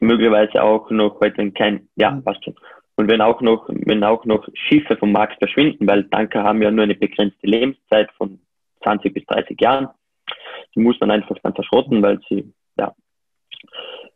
möglicherweise 0.00 0.62
auch 0.62 0.90
noch, 0.90 1.20
heute 1.20 1.50
kein, 1.52 1.88
ja, 1.96 2.10
mhm. 2.10 2.24
passt 2.24 2.44
schon. 2.44 2.54
Und 2.96 3.08
wenn 3.08 3.20
auch 3.20 3.40
noch, 3.40 3.68
wenn 3.68 4.02
auch 4.02 4.24
noch 4.24 4.48
Schiffe 4.54 4.96
vom 4.96 5.12
Markt 5.12 5.38
verschwinden, 5.38 5.86
weil 5.86 6.04
Tanker 6.10 6.42
haben 6.42 6.60
ja 6.62 6.70
nur 6.70 6.82
eine 6.82 6.96
begrenzte 6.96 7.46
Lebenszeit 7.46 8.10
von 8.12 8.40
20 8.82 9.14
bis 9.14 9.24
30 9.26 9.60
Jahren, 9.60 9.88
die 10.74 10.80
muss 10.80 10.98
man 11.00 11.10
einfach 11.10 11.36
dann 11.42 11.54
verschrotten, 11.54 12.02
weil 12.02 12.20
sie, 12.28 12.52
ja. 12.76 12.94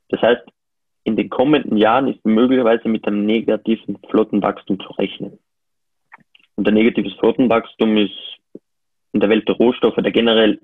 Das 0.09 0.21
heißt, 0.21 0.43
in 1.05 1.17
den 1.17 1.31
kommenden 1.31 1.77
Jahren 1.77 2.09
ist 2.09 2.25
möglicherweise 2.25 2.89
mit 2.89 3.07
einem 3.07 3.25
negativen 3.25 3.99
Flottenwachstum 4.11 4.81
zu 4.81 4.89
rechnen. 4.95 5.39
Und 6.57 6.69
ein 6.69 6.75
negatives 6.75 7.15
Flottenwachstum 7.15 7.97
ist 7.97 8.13
in 9.13 9.21
der 9.21 9.29
Welt 9.29 9.49
der 9.49 9.57
Rohstoffe, 9.57 9.97
der 9.97 10.13
generell 10.13 10.61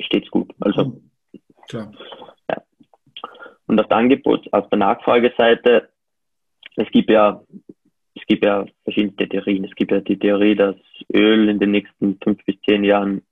steht's 0.00 0.30
gut. 0.30 0.52
Also, 0.60 1.00
Klar. 1.68 1.92
Und 3.70 3.78
auf 3.78 3.86
der 3.86 3.98
Angebot, 3.98 4.52
auf 4.52 4.68
der 4.68 4.78
Nachfrageseite, 4.80 5.90
es 6.74 6.88
gibt 6.90 7.08
ja, 7.08 7.40
es 8.16 8.26
gibt 8.26 8.44
ja 8.44 8.66
verschiedene 8.82 9.28
Theorien. 9.28 9.64
Es 9.64 9.76
gibt 9.76 9.92
ja 9.92 10.00
die 10.00 10.18
Theorie, 10.18 10.56
dass 10.56 10.74
Öl 11.14 11.48
in 11.48 11.60
den 11.60 11.70
nächsten 11.70 12.18
fünf 12.20 12.44
bis 12.44 12.60
zehn 12.62 12.82
Jahren 12.82 13.22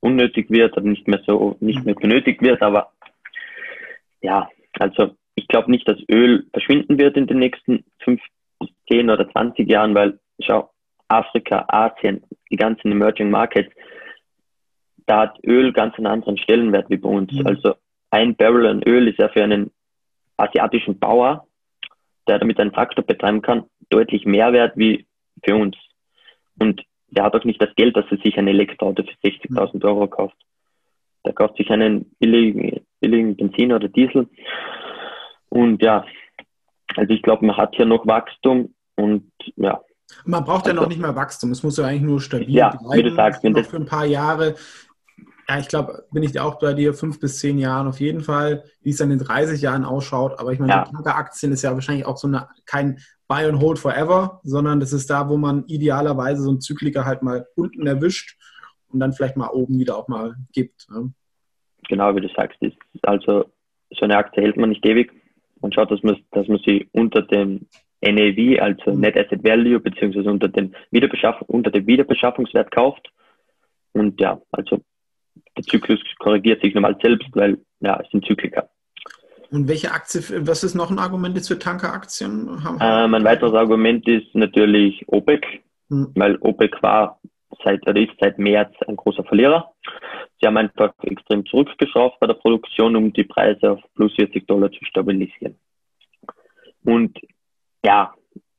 unnötig 0.00 0.50
wird 0.50 0.76
oder 0.76 0.88
nicht 0.88 1.06
mehr 1.06 1.22
so, 1.24 1.56
nicht 1.60 1.84
mehr 1.84 1.94
benötigt 1.94 2.42
wird. 2.42 2.60
Aber 2.62 2.90
ja, 4.22 4.48
also 4.80 5.14
ich 5.36 5.46
glaube 5.46 5.70
nicht, 5.70 5.86
dass 5.86 5.98
Öl 6.10 6.48
verschwinden 6.52 6.98
wird 6.98 7.16
in 7.16 7.28
den 7.28 7.38
nächsten 7.38 7.84
fünf 8.00 8.20
bis 8.58 8.70
zehn 8.90 9.08
oder 9.08 9.30
zwanzig 9.30 9.70
Jahren, 9.70 9.94
weil 9.94 10.18
schau, 10.40 10.68
Afrika, 11.06 11.64
Asien, 11.68 12.24
die 12.50 12.56
ganzen 12.56 12.90
Emerging 12.90 13.30
Markets, 13.30 13.72
da 15.06 15.20
hat 15.20 15.38
Öl 15.44 15.72
ganz 15.72 15.94
einen 15.94 16.08
anderen 16.08 16.38
Stellenwert 16.38 16.90
wie 16.90 16.96
bei 16.96 17.08
uns. 17.08 17.32
Mhm. 17.32 17.46
Also 17.46 17.76
ein 18.10 18.36
Barrel 18.36 18.66
an 18.66 18.82
Öl 18.82 19.08
ist 19.08 19.18
ja 19.18 19.28
für 19.28 19.42
einen 19.42 19.70
asiatischen 20.36 20.98
Bauer, 20.98 21.46
der 22.26 22.38
damit 22.38 22.58
einen 22.58 22.72
Traktor 22.72 23.04
betreiben 23.04 23.42
kann, 23.42 23.64
deutlich 23.88 24.24
mehr 24.24 24.52
wert 24.52 24.76
wie 24.76 25.06
für 25.44 25.56
uns. 25.56 25.76
Und 26.58 26.82
der 27.08 27.24
hat 27.24 27.34
auch 27.34 27.44
nicht 27.44 27.60
das 27.60 27.74
Geld, 27.76 27.96
dass 27.96 28.04
er 28.10 28.18
sich 28.18 28.36
ein 28.38 28.48
Elektroauto 28.48 29.02
für 29.02 29.28
60.000 29.28 29.74
mhm. 29.74 29.82
Euro 29.82 30.06
kauft. 30.08 30.36
Der 31.24 31.32
kauft 31.32 31.56
sich 31.56 31.70
einen 31.70 32.10
billigen, 32.18 32.80
billigen 33.00 33.36
Benzin 33.36 33.72
oder 33.72 33.88
Diesel. 33.88 34.28
Und 35.48 35.82
ja, 35.82 36.04
also 36.96 37.12
ich 37.12 37.22
glaube, 37.22 37.44
man 37.44 37.56
hat 37.56 37.74
hier 37.74 37.84
noch 37.84 38.06
Wachstum 38.06 38.74
und 38.96 39.30
ja, 39.56 39.80
man 40.24 40.44
braucht 40.44 40.66
also, 40.66 40.76
ja 40.76 40.82
noch 40.82 40.88
nicht 40.88 41.00
mehr 41.00 41.14
Wachstum. 41.14 41.52
Es 41.52 41.62
muss 41.62 41.76
ja 41.76 41.86
eigentlich 41.86 42.02
nur 42.02 42.20
stabil 42.20 42.50
ja, 42.50 42.70
bleiben. 42.70 42.92
Wie 42.92 43.02
du 43.02 43.14
sagst, 43.14 43.42
wenn 43.44 43.54
das 43.54 43.68
für 43.68 43.76
ein 43.76 43.86
paar 43.86 44.06
Jahre. 44.06 44.54
Ja, 45.50 45.58
ich 45.58 45.66
glaube, 45.66 46.04
bin 46.12 46.22
ich 46.22 46.38
auch 46.38 46.60
bei 46.60 46.74
dir, 46.74 46.94
fünf 46.94 47.18
bis 47.18 47.40
zehn 47.40 47.58
Jahren 47.58 47.88
auf 47.88 47.98
jeden 47.98 48.20
Fall, 48.20 48.62
wie 48.82 48.90
es 48.90 48.98
dann 48.98 49.10
in 49.10 49.18
30 49.18 49.60
Jahren 49.60 49.84
ausschaut. 49.84 50.38
Aber 50.38 50.52
ich 50.52 50.60
meine, 50.60 50.70
ja. 50.70 50.86
Aktien 51.06 51.50
ist 51.50 51.62
ja 51.62 51.74
wahrscheinlich 51.74 52.06
auch 52.06 52.18
so 52.18 52.28
eine, 52.28 52.46
kein 52.66 53.00
Buy 53.26 53.46
and 53.46 53.60
Hold 53.60 53.80
Forever, 53.80 54.40
sondern 54.44 54.78
das 54.78 54.92
ist 54.92 55.10
da, 55.10 55.28
wo 55.28 55.36
man 55.36 55.64
idealerweise 55.66 56.42
so 56.42 56.50
einen 56.50 56.60
Zykliker 56.60 57.04
halt 57.04 57.22
mal 57.22 57.48
unten 57.56 57.84
erwischt 57.84 58.38
und 58.92 59.00
dann 59.00 59.12
vielleicht 59.12 59.36
mal 59.36 59.48
oben 59.48 59.76
wieder 59.80 59.96
auch 59.96 60.06
mal 60.06 60.36
gibt. 60.52 60.86
Ne? 60.88 61.12
Genau, 61.88 62.14
wie 62.14 62.20
du 62.20 62.28
sagst, 62.28 62.62
ist 62.62 62.76
also 63.02 63.46
so 63.90 64.04
eine 64.04 64.18
Aktie 64.18 64.44
hält 64.44 64.56
man 64.56 64.68
nicht 64.68 64.86
ewig. 64.86 65.12
Man 65.60 65.72
schaut, 65.72 65.90
dass 65.90 66.04
man, 66.04 66.16
dass 66.30 66.46
man 66.46 66.60
sie 66.64 66.88
unter 66.92 67.22
dem 67.22 67.66
NAV, 68.02 68.62
also 68.62 68.92
Net 68.92 69.16
Asset 69.16 69.42
Value, 69.42 69.80
beziehungsweise 69.80 70.30
unter 70.30 70.46
dem, 70.46 70.76
Wiederbeschaff 70.92 71.42
unter 71.48 71.72
dem 71.72 71.88
Wiederbeschaffungswert 71.88 72.70
kauft. 72.70 73.10
Und 73.94 74.20
ja, 74.20 74.40
also 74.52 74.78
der 75.56 75.64
Zyklus 75.64 76.00
korrigiert 76.18 76.62
sich 76.62 76.74
normal 76.74 76.96
selbst, 77.02 77.28
weil 77.32 77.58
ja, 77.80 78.00
es 78.02 78.10
sind 78.10 78.24
Zykliker. 78.24 78.68
Und 79.50 79.68
welche 79.68 79.90
Aktie, 79.90 80.22
was 80.46 80.62
ist 80.62 80.74
noch 80.74 80.90
ein 80.90 80.98
Argument 80.98 81.34
jetzt 81.34 81.48
für 81.48 81.58
Tankeraktien? 81.58 82.48
Ähm, 82.80 83.14
ein 83.14 83.24
weiteres 83.24 83.52
Argument 83.54 84.06
ist 84.06 84.32
natürlich 84.34 85.04
OPEC, 85.08 85.62
hm. 85.88 86.12
weil 86.14 86.36
OPEC 86.40 86.80
war 86.82 87.20
seit, 87.64 87.86
oder 87.88 88.00
ist 88.00 88.12
seit 88.20 88.38
März 88.38 88.72
ein 88.86 88.96
großer 88.96 89.24
Verlierer. 89.24 89.72
Sie 90.40 90.46
haben 90.46 90.56
einfach 90.56 90.92
extrem 91.02 91.44
zurückgeschraubt 91.46 92.20
bei 92.20 92.28
der 92.28 92.34
Produktion, 92.34 92.94
um 92.96 93.12
die 93.12 93.24
Preise 93.24 93.72
auf 93.72 93.80
plus 93.96 94.14
40 94.14 94.46
Dollar 94.46 94.70
zu 94.70 94.84
stabilisieren. 94.84 95.56
Und 96.84 97.18
ja, 97.84 98.14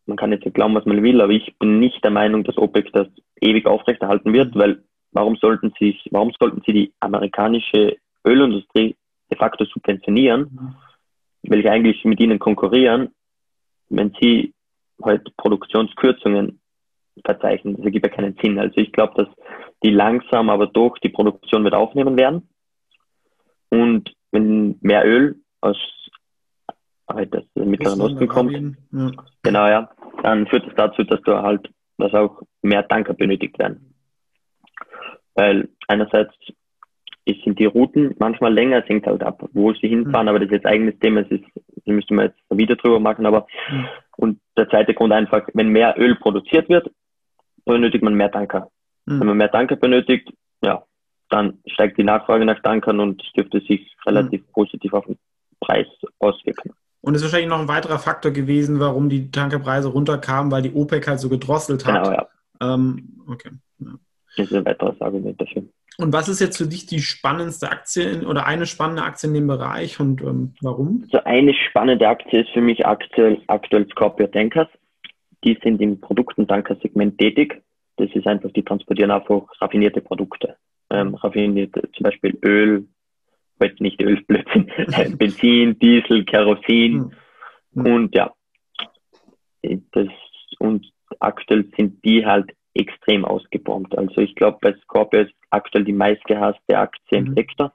man 0.06 0.18
kann 0.18 0.32
jetzt 0.32 0.54
glauben, 0.54 0.76
was 0.76 0.86
man 0.86 1.02
will, 1.04 1.22
aber 1.22 1.32
ich 1.32 1.58
bin 1.58 1.80
nicht 1.80 2.04
der 2.04 2.12
Meinung, 2.12 2.44
dass 2.44 2.58
OPEC 2.58 2.92
das 2.92 3.08
ewig 3.40 3.66
aufrechterhalten 3.66 4.34
wird, 4.34 4.56
weil 4.56 4.84
warum 5.12 5.36
sollten 5.38 5.74
sie, 5.80 5.98
warum 6.12 6.32
sollten 6.40 6.62
sie 6.66 6.74
die 6.74 6.94
amerikanische 7.00 7.98
Ölindustrie 8.26 8.96
de 9.30 9.38
facto 9.38 9.66
subventionieren, 9.66 10.76
welche 11.44 11.72
eigentlich 11.72 12.04
mit 12.06 12.20
ihnen 12.20 12.40
konkurrieren, 12.40 13.14
wenn 13.90 14.14
sie 14.20 14.54
halt 15.02 15.36
Produktionskürzungen 15.38 16.60
verzeichnen. 17.26 17.76
Das 17.76 17.86
ergibt 17.86 18.06
ja 18.06 18.12
keinen 18.12 18.38
Sinn. 18.42 18.60
Also 18.60 18.78
ich 18.78 18.92
glaube, 18.92 19.24
dass 19.24 19.28
die 19.84 19.90
langsam 19.90 20.50
aber 20.50 20.68
doch 20.68 20.98
die 21.00 21.10
Produktion 21.10 21.64
wird 21.64 21.74
aufnehmen 21.74 22.18
werden. 22.18 22.50
Und 23.70 24.14
wenn 24.32 24.78
mehr 24.82 25.06
Öl 25.06 25.42
aus 25.62 25.78
halt 27.08 27.36
aus 27.36 27.44
dem 27.56 27.70
Mittleren 27.70 28.02
Osten 28.02 28.28
kommt. 28.28 28.54
Ja. 28.92 29.12
Genau, 29.44 29.68
ja. 29.68 29.90
Dann 30.24 30.48
führt 30.48 30.64
es 30.68 30.76
das 30.76 30.92
dazu, 30.92 31.04
dass 31.04 31.22
du 31.22 31.42
halt, 31.42 31.70
dass 31.98 32.14
auch 32.14 32.42
mehr 32.62 32.88
Tanker 32.88 33.14
benötigt 33.14 33.58
werden. 33.60 33.91
Weil 35.36 35.70
einerseits 35.88 36.34
sind 37.44 37.60
die 37.60 37.66
Routen 37.66 38.16
manchmal 38.20 38.54
länger, 38.54 38.80
es 38.84 38.90
hängt 38.90 39.06
halt 39.06 39.24
ab, 39.24 39.48
wo 39.54 39.74
sie 39.74 39.88
hinfahren, 39.88 40.26
mhm. 40.26 40.30
aber 40.30 40.40
das 40.40 40.48
ist 40.48 40.54
jetzt 40.54 40.66
eigenes 40.66 40.98
Thema, 41.00 41.22
das 41.24 41.32
ist, 41.32 41.46
da 41.86 41.94
müsste 41.94 42.14
man 42.14 42.26
jetzt 42.26 42.40
wieder 42.50 42.76
drüber 42.76 43.00
machen, 43.00 43.26
aber 43.26 43.48
mhm. 43.70 43.88
und 44.18 44.40
der 44.58 44.70
zweite 44.70 44.94
Grund 44.94 45.14
einfach, 45.14 45.48
wenn 45.54 45.70
mehr 45.70 45.96
Öl 45.98 46.16
produziert 46.16 46.68
wird, 46.70 46.90
benötigt 47.66 48.04
man 48.04 48.16
mehr 48.16 48.32
Tanker. 48.32 48.70
Mhm. 49.06 49.20
Wenn 49.20 49.28
man 49.28 49.38
mehr 49.38 49.52
Tanker 49.52 49.76
benötigt, 49.76 50.30
ja, 50.64 50.84
dann 51.30 51.60
steigt 51.68 51.98
die 51.98 52.04
Nachfrage 52.04 52.46
nach 52.46 52.62
Tankern 52.62 53.00
und 53.00 53.24
es 53.24 53.32
dürfte 53.34 53.60
sich 53.62 53.96
relativ 54.06 54.42
mhm. 54.42 54.52
positiv 54.54 54.94
auf 54.94 55.06
den 55.06 55.18
Preis 55.60 55.88
auswirken. 56.20 56.74
Und 57.02 57.16
ist 57.16 57.24
wahrscheinlich 57.24 57.50
noch 57.50 57.60
ein 57.60 57.68
weiterer 57.68 57.98
Faktor 57.98 58.32
gewesen, 58.32 58.80
warum 58.80 59.10
die 59.10 59.32
Tankerpreise 59.32 59.88
runterkamen, 59.88 60.52
weil 60.52 60.62
die 60.62 60.74
OPEC 60.74 61.08
halt 61.08 61.20
so 61.20 61.30
gedrosselt 61.30 61.86
hat. 61.86 62.04
Genau, 62.04 62.16
ja. 62.16 62.28
Ähm, 62.62 63.24
okay. 63.28 63.50
Ja. 63.80 63.94
Das 64.38 64.48
ist 64.48 64.56
ein 64.56 64.66
weiteres 64.66 65.00
Argument 65.02 65.40
dafür. 65.40 65.64
Und 65.98 66.14
was 66.14 66.30
ist 66.30 66.40
jetzt 66.40 66.58
für 66.58 66.68
dich 66.68 66.86
die 66.86 67.00
spannendste 67.00 67.70
Aktie 67.70 68.04
in, 68.04 68.26
oder 68.26 68.46
eine 68.46 68.66
spannende 68.66 69.04
Aktie 69.04 69.28
in 69.28 69.36
dem 69.36 69.48
Bereich 69.48 70.00
und 70.00 70.22
ähm, 70.22 70.54
warum? 70.62 71.02
Also 71.04 71.24
eine 71.26 71.54
spannende 71.54 72.08
Aktie 72.08 72.42
ist 72.42 72.50
für 72.52 72.62
mich 72.62 72.86
aktuell, 72.86 73.42
aktuell 73.48 73.88
Scorpio 73.90 74.28
Tankers. 74.28 74.70
Die 75.44 75.58
sind 75.64 75.82
im 75.82 76.00
Produkt- 76.00 76.38
und 76.38 76.48
Tankersegment 76.48 77.18
tätig. 77.18 77.62
Das 77.98 78.10
ist 78.14 78.26
einfach, 78.26 78.52
die 78.52 78.64
transportieren 78.64 79.12
einfach 79.12 79.44
raffinierte 79.60 80.02
Produkte. 80.02 80.56
Ähm, 80.90 81.16
raffinierte, 81.16 81.90
zum 81.96 82.04
Beispiel 82.04 82.38
Öl, 82.44 82.88
heute 83.60 83.84
nicht 83.84 84.02
Öl, 84.02 84.22
Blödsinn, 84.28 84.72
Benzin, 85.18 85.78
Diesel, 85.80 86.26
Kerosin 86.26 87.14
mhm. 87.74 87.86
und 87.86 88.16
ja, 88.16 88.34
das, 89.62 90.08
und 90.60 90.92
aktuell 91.20 91.66
sind 91.76 92.04
die 92.04 92.26
halt 92.26 92.52
extrem 92.74 93.26
ausgebombt. 93.26 93.98
Also 93.98 94.22
ich 94.22 94.36
glaube, 94.36 94.60
bei 94.62 94.74
Scorpio 94.84 95.22
ist 95.22 95.34
aktuell 95.50 95.84
die 95.84 95.94
meistgehasste 95.94 96.78
Aktie 96.78 97.20
mhm. 97.20 97.28
im 97.28 97.34
Sektor. 97.36 97.74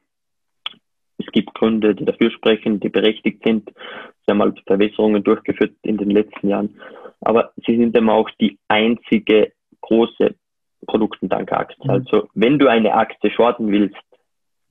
Es 1.19 1.27
gibt 1.33 1.55
Gründe, 1.55 1.95
die 1.95 2.05
dafür 2.05 2.31
sprechen, 2.31 2.81
die 2.81 2.89
berechtigt 2.89 3.43
sind. 3.45 3.71
Sie 3.71 4.31
haben 4.31 4.43
halt 4.43 4.61
Verbesserungen 4.67 5.23
durchgeführt 5.23 5.75
in 5.83 5.97
den 5.97 6.11
letzten 6.11 6.49
Jahren. 6.49 6.81
Aber 7.21 7.53
sie 7.67 7.77
sind 7.77 7.97
eben 7.97 8.11
auch 8.11 8.29
die 8.41 8.59
einzige 8.69 9.53
große 9.81 10.35
Produktentankeraktie. 10.87 11.85
Mhm. 11.85 11.91
Also 11.91 12.29
wenn 12.35 12.59
du 12.59 12.69
eine 12.69 12.95
Aktie 12.95 13.31
shorten 13.31 13.71
willst, 13.71 13.97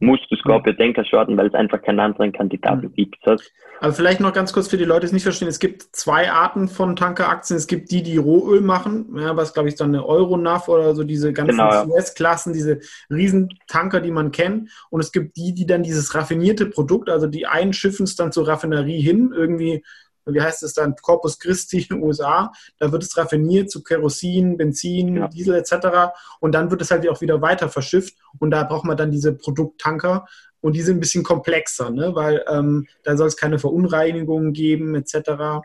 musst 0.06 0.24
du 0.30 0.36
Scorpio 0.36 0.74
Denker 0.74 1.04
shorten, 1.04 1.36
weil 1.38 1.48
es 1.48 1.54
einfach 1.54 1.82
keinen 1.82 2.00
anderen 2.00 2.32
Kandidaten 2.32 2.94
gibt. 2.94 3.18
Also 3.28 3.96
vielleicht 3.96 4.20
noch 4.20 4.34
ganz 4.34 4.54
kurz 4.54 4.68
für 4.68 4.78
die 4.78 4.86
Leute, 4.86 5.02
die 5.02 5.08
es 5.08 5.12
nicht 5.12 5.24
verstehen. 5.24 5.48
Es 5.48 5.60
gibt 5.60 5.84
zwei 5.92 6.32
Arten 6.32 6.68
von 6.68 6.96
Tankeraktien. 6.96 7.58
Es 7.58 7.68
gibt 7.68 7.92
die, 7.92 8.04
die 8.04 8.18
Rohöl 8.18 8.62
machen, 8.62 9.18
ja, 9.18 9.36
was 9.36 9.54
glaube 9.54 9.70
ich 9.70 9.76
dann 9.76 9.90
eine 9.90 10.06
Euronav 10.06 10.70
oder 10.70 10.96
so 10.96 11.04
diese 11.04 11.34
ganzen 11.34 11.58
genau, 11.58 11.72
ja. 11.72 11.86
US-Klassen, 11.86 12.54
diese 12.54 12.80
Riesentanker, 13.10 14.00
die 14.00 14.12
man 14.12 14.32
kennt. 14.32 14.70
Und 14.90 15.02
es 15.02 15.12
gibt 15.12 15.36
die, 15.36 15.54
die 15.54 15.66
dann 15.66 15.84
dieses 15.84 16.16
raffinierte 16.16 16.68
Produkt, 16.68 17.10
also 17.10 17.28
die 17.28 17.48
einschiffen 17.48 18.06
es 18.06 18.16
dann 18.16 18.32
zur 18.32 18.48
Raffinerie 18.48 19.02
hin, 19.02 19.34
irgendwie 19.36 19.84
wie 20.26 20.42
heißt 20.42 20.64
es 20.64 20.74
dann, 20.74 20.96
Corpus 21.02 21.40
Christi 21.40 21.78
in 21.90 21.98
den 21.98 22.04
USA, 22.04 22.52
da 22.80 22.92
wird 22.92 23.04
es 23.04 23.18
raffiniert 23.18 23.70
zu 23.70 23.84
Kerosin, 23.84 24.58
Benzin, 24.58 25.18
ja. 25.18 25.28
Diesel 25.28 25.56
etc. 25.56 26.14
Und 26.40 26.54
dann 26.54 26.72
wird 26.72 26.82
es 26.82 26.92
halt 26.92 27.08
auch 27.10 27.22
wieder 27.22 27.42
weiter 27.42 27.70
verschifft 27.70 28.16
und 28.40 28.52
da 28.52 28.64
braucht 28.64 28.86
man 28.86 28.98
dann 28.98 29.12
diese 29.12 29.36
Produkttanker 29.36 30.26
und 30.62 30.76
die 30.76 30.82
sind 30.82 30.98
ein 30.98 31.00
bisschen 31.00 31.24
komplexer, 31.24 31.92
ne? 31.92 32.16
weil 32.16 32.44
ähm, 32.52 32.88
da 33.04 33.16
soll 33.18 33.28
es 33.28 33.38
keine 33.38 33.60
Verunreinigungen 33.60 34.52
geben 34.54 34.96
etc. 34.96 35.64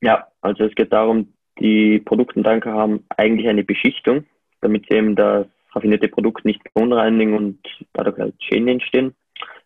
Ja, 0.00 0.26
also 0.40 0.64
es 0.64 0.74
geht 0.74 0.92
darum, 0.92 1.34
die 1.60 2.00
Produktentanker 2.00 2.72
haben 2.72 3.04
eigentlich 3.16 3.48
eine 3.48 3.64
Beschichtung, 3.64 4.24
damit 4.60 4.86
sie 4.88 4.96
eben 4.96 5.14
das 5.14 5.46
raffinierte 5.72 6.08
Produkt 6.08 6.44
nicht 6.44 6.60
verunreinigen 6.72 7.34
und 7.34 7.60
dadurch 7.92 8.18
halt 8.18 8.34
Schäden 8.42 8.68
entstehen, 8.68 9.14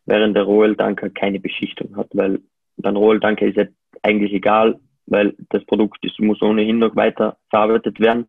während 0.05 0.37
der 0.37 0.45
Rohöltanker 0.45 1.11
keine 1.11 1.41
Beschichtung 1.41 1.97
hat, 1.97 2.09
weil 2.13 2.41
beim 2.77 2.97
Rohöltanker 2.97 3.47
ist 3.47 3.57
ja 3.57 3.65
eigentlich 4.03 4.33
egal, 4.33 4.79
weil 5.07 5.35
das 5.51 5.65
Produkt 5.65 6.05
ist, 6.05 6.19
muss 6.21 6.43
ohnehin 6.43 6.79
noch 6.79 6.97
weiter 6.97 7.37
verarbeitet 7.51 8.01
werden. 8.01 8.29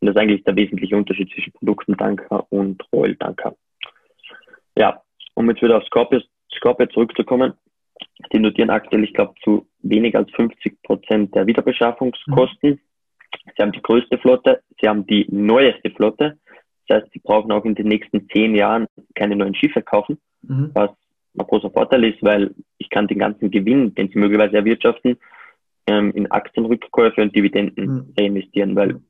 Und 0.00 0.06
das 0.06 0.14
ist 0.14 0.20
eigentlich 0.20 0.44
der 0.44 0.56
wesentliche 0.56 0.96
Unterschied 0.96 1.30
zwischen 1.32 1.52
Produktentanker 1.52 2.46
und 2.50 2.82
Rohöltanker. 2.92 3.56
Ja, 4.76 5.02
um 5.34 5.48
jetzt 5.50 5.62
wieder 5.62 5.76
auf 5.76 5.84
Scorpio, 5.84 6.20
Scorpio 6.54 6.86
zurückzukommen, 6.86 7.54
die 8.32 8.38
notieren 8.38 8.70
aktuell, 8.70 9.04
ich 9.04 9.12
glaube, 9.12 9.34
zu 9.42 9.66
weniger 9.80 10.20
als 10.20 10.30
50 10.32 10.82
Prozent 10.82 11.34
der 11.34 11.46
Wiederbeschaffungskosten. 11.46 12.70
Mhm. 12.70 12.80
Sie 13.56 13.62
haben 13.62 13.72
die 13.72 13.82
größte 13.82 14.18
Flotte, 14.18 14.62
sie 14.80 14.88
haben 14.88 15.06
die 15.06 15.26
neueste 15.30 15.90
Flotte. 15.90 16.38
Das 16.86 17.02
heißt, 17.02 17.12
sie 17.12 17.18
brauchen 17.18 17.52
auch 17.52 17.64
in 17.64 17.74
den 17.74 17.88
nächsten 17.88 18.28
zehn 18.30 18.54
Jahren 18.54 18.86
keine 19.14 19.36
neuen 19.36 19.54
Schiffe 19.54 19.82
kaufen, 19.82 20.18
mhm. 20.42 20.70
was 20.74 20.90
ein 21.38 21.46
großer 21.46 21.70
Vorteil 21.70 22.04
ist, 22.04 22.22
weil 22.22 22.54
ich 22.88 22.90
kann 22.90 23.06
den 23.06 23.18
ganzen 23.18 23.50
Gewinn, 23.50 23.94
den 23.94 24.08
sie 24.08 24.18
möglicherweise 24.18 24.56
erwirtschaften, 24.56 25.18
ähm, 25.86 26.10
in 26.12 26.30
Aktienrückkäufe 26.30 27.20
und 27.20 27.36
Dividenden 27.36 27.86
mhm. 27.86 28.14
reinvestieren, 28.18 28.74
weil 28.74 29.00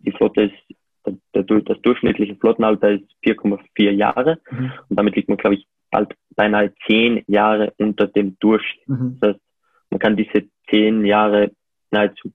die 0.00 0.10
Flotte 0.10 0.42
ist, 0.42 1.14
das 1.32 1.80
durchschnittliche 1.82 2.34
Flottenalter 2.36 2.92
ist 2.92 3.04
4,4 3.24 3.90
Jahre 3.90 4.38
mhm. 4.50 4.72
und 4.88 4.98
damit 4.98 5.14
liegt 5.14 5.28
man, 5.28 5.38
glaube 5.38 5.56
ich, 5.56 5.66
bald 5.90 6.14
beinahe 6.34 6.72
zehn 6.86 7.22
Jahre 7.28 7.72
unter 7.78 8.08
dem 8.08 8.36
Durchschnitt. 8.40 8.88
Mhm. 8.88 9.18
Das 9.20 9.30
heißt, 9.30 9.40
man 9.90 9.98
kann 10.00 10.16
diese 10.16 10.48
zehn 10.68 11.04
Jahre 11.04 11.52
nahezu, 11.90 12.32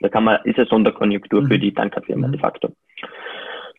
da 0.00 0.08
kann 0.08 0.24
man, 0.24 0.40
ist 0.44 0.58
eine 0.58 0.66
Sonderkonjunktur 0.66 1.46
für 1.46 1.54
mhm. 1.54 1.60
die 1.60 1.74
Tankerfirma 1.74 2.26
mhm. 2.26 2.32
de 2.32 2.40
facto. 2.40 2.74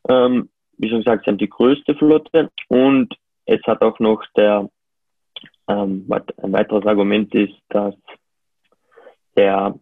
Ähm, 0.07 0.49
wie 0.77 0.89
schon 0.89 0.99
gesagt, 0.99 1.25
sie 1.25 1.31
haben 1.31 1.37
die 1.37 1.49
größte 1.49 1.95
Flotte 1.95 2.49
und 2.69 3.13
es 3.45 3.61
hat 3.63 3.81
auch 3.81 3.99
noch 3.99 4.23
der, 4.37 4.69
ähm, 5.69 6.05
ein 6.09 6.53
weiteres 6.53 6.85
Argument 6.85 7.33
ist, 7.33 7.55
dass 7.69 7.95
der 9.37 9.75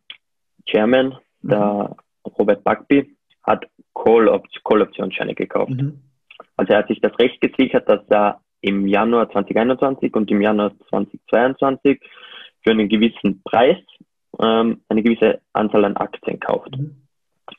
Chairman, 0.68 1.16
mhm. 1.42 1.50
der 1.50 1.96
Robert 2.38 2.64
Buckby, 2.64 3.16
hat 3.44 3.66
Call-Optionsscheine 3.96 5.34
gekauft. 5.34 5.72
Mhm. 5.72 6.02
Also 6.58 6.74
er 6.74 6.80
hat 6.80 6.88
sich 6.90 7.02
das 7.02 7.18
Recht 7.18 7.40
gesichert, 7.42 7.88
dass 7.88 8.02
er 8.10 8.42
im 8.62 8.88
Januar 8.88 9.32
2021 9.32 10.14
und 10.14 10.30
im 10.30 10.42
Januar 10.42 10.72
2022 10.90 12.00
für 12.64 12.72
einen 12.72 12.90
gewissen 12.90 13.42
Preis 13.44 13.78
ähm, 14.40 14.82
eine 14.90 15.04
gewisse 15.04 15.42
Anzahl 15.54 15.86
an 15.86 15.96
Aktien 15.96 16.40
kauft. 16.40 16.76
Mhm. 16.78 17.04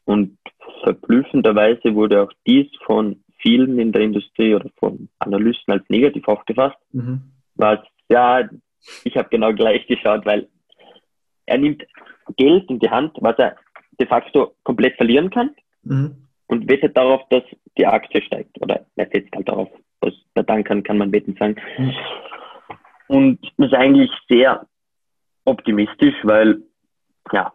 Und 0.05 0.39
verblüffenderweise 0.83 1.95
wurde 1.95 2.23
auch 2.23 2.33
dies 2.47 2.67
von 2.85 3.23
vielen 3.41 3.79
in 3.79 3.93
der 3.93 4.03
Industrie 4.03 4.55
oder 4.55 4.69
von 4.77 5.09
Analysten 5.19 5.73
als 5.73 5.89
negativ 5.89 6.27
aufgefasst. 6.29 6.79
Mhm. 6.93 7.23
Was, 7.55 7.79
ja, 8.09 8.49
ich 9.05 9.17
habe 9.17 9.29
genau 9.29 9.53
gleich 9.53 9.87
geschaut, 9.87 10.25
weil 10.25 10.49
er 11.47 11.59
nimmt 11.59 11.85
Geld 12.37 12.69
in 12.71 12.79
die 12.79 12.91
Hand, 12.91 13.17
was 13.21 13.39
er 13.39 13.57
de 13.99 14.07
facto 14.07 14.55
komplett 14.63 14.97
verlieren 14.97 15.31
kann 15.31 15.55
mhm. 15.83 16.29
und 16.47 16.69
wettet 16.69 16.97
darauf, 16.97 17.23
dass 17.31 17.43
die 17.77 17.87
Aktie 17.87 18.23
steigt. 18.23 18.61
Oder 18.61 18.87
er 18.97 19.09
setzt 19.13 19.35
halt 19.35 19.49
darauf, 19.49 19.69
was 20.01 20.15
da 20.35 20.43
dann 20.43 20.65
kann, 20.65 20.83
kann 20.83 20.99
man 20.99 21.13
wetten 21.13 21.37
sagen. 21.39 21.57
Mhm. 21.77 21.95
Und 23.09 23.53
das 23.57 23.69
ist 23.69 23.75
eigentlich 23.75 24.11
sehr 24.29 24.67
optimistisch, 25.45 26.15
weil 26.23 26.63
ja, 27.33 27.53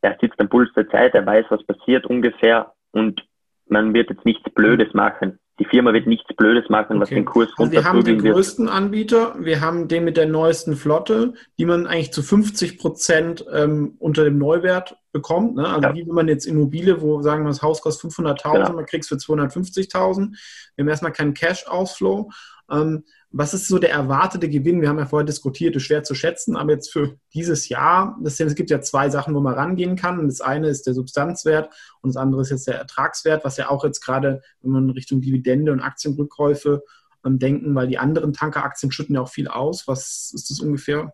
er 0.00 0.18
sitzt 0.20 0.40
am 0.40 0.48
Puls 0.48 0.72
der 0.74 0.88
Zeit, 0.88 1.14
er 1.14 1.24
weiß, 1.24 1.46
was 1.48 1.64
passiert 1.64 2.06
ungefähr 2.06 2.72
und 2.92 3.26
man 3.68 3.94
wird 3.94 4.10
jetzt 4.10 4.24
nichts 4.24 4.48
Blödes 4.54 4.92
machen. 4.94 5.38
Die 5.58 5.64
Firma 5.64 5.92
wird 5.94 6.06
nichts 6.06 6.28
Blödes 6.36 6.68
machen, 6.68 7.00
was 7.00 7.08
den 7.08 7.24
Kurs 7.24 7.48
also 7.56 7.72
Wir 7.72 7.84
haben 7.84 8.04
den 8.04 8.18
größten 8.18 8.68
Anbieter, 8.68 9.36
wir 9.38 9.62
haben 9.62 9.88
den 9.88 10.04
mit 10.04 10.18
der 10.18 10.26
neuesten 10.26 10.76
Flotte, 10.76 11.32
die 11.58 11.64
man 11.64 11.86
eigentlich 11.86 12.12
zu 12.12 12.22
50 12.22 12.78
Prozent 12.78 13.44
ähm, 13.52 13.94
unter 13.98 14.24
dem 14.24 14.36
Neuwert 14.36 14.98
bekommt. 15.12 15.56
Ne? 15.56 15.66
Also 15.66 15.88
ja. 15.88 15.94
wie 15.94 16.06
wenn 16.06 16.14
man 16.14 16.28
jetzt 16.28 16.44
Immobilie, 16.44 17.00
wo 17.00 17.22
sagen 17.22 17.44
wir, 17.44 17.48
das 17.48 17.62
Haus 17.62 17.80
kostet 17.80 18.10
500.000, 18.10 18.52
genau. 18.52 18.72
man 18.74 18.86
kriegt 18.86 19.04
es 19.04 19.08
für 19.08 19.16
250.000. 19.16 20.36
Wir 20.74 20.82
haben 20.82 20.88
erstmal 20.88 21.12
keinen 21.12 21.32
Cash-Outflow. 21.32 22.30
Ähm, 22.70 23.04
was 23.38 23.52
ist 23.52 23.68
so 23.68 23.78
der 23.78 23.90
erwartete 23.90 24.48
Gewinn? 24.48 24.80
Wir 24.80 24.88
haben 24.88 24.98
ja 24.98 25.04
vorher 25.04 25.26
diskutiert, 25.26 25.76
ist 25.76 25.82
schwer 25.82 26.02
zu 26.02 26.14
schätzen, 26.14 26.56
aber 26.56 26.72
jetzt 26.72 26.90
für 26.90 27.16
dieses 27.34 27.68
Jahr, 27.68 28.18
das, 28.22 28.40
es 28.40 28.54
gibt 28.54 28.70
ja 28.70 28.80
zwei 28.80 29.10
Sachen, 29.10 29.34
wo 29.34 29.40
man 29.40 29.52
rangehen 29.52 29.94
kann. 29.94 30.26
das 30.26 30.40
eine 30.40 30.68
ist 30.68 30.86
der 30.86 30.94
Substanzwert 30.94 31.68
und 32.00 32.14
das 32.14 32.16
andere 32.16 32.40
ist 32.40 32.50
jetzt 32.50 32.66
der 32.66 32.78
Ertragswert, 32.78 33.44
was 33.44 33.58
ja 33.58 33.68
auch 33.68 33.84
jetzt 33.84 34.00
gerade, 34.00 34.40
wenn 34.62 34.70
man 34.70 34.90
Richtung 34.90 35.20
Dividende 35.20 35.72
und 35.72 35.80
Aktienrückkäufe 35.80 36.82
ähm, 37.26 37.38
denken, 37.38 37.74
weil 37.74 37.88
die 37.88 37.98
anderen 37.98 38.32
Tankeraktien 38.32 38.90
schütten 38.90 39.16
ja 39.16 39.20
auch 39.20 39.28
viel 39.28 39.48
aus. 39.48 39.86
Was 39.86 40.32
ist 40.34 40.48
das 40.48 40.60
ungefähr? 40.60 41.12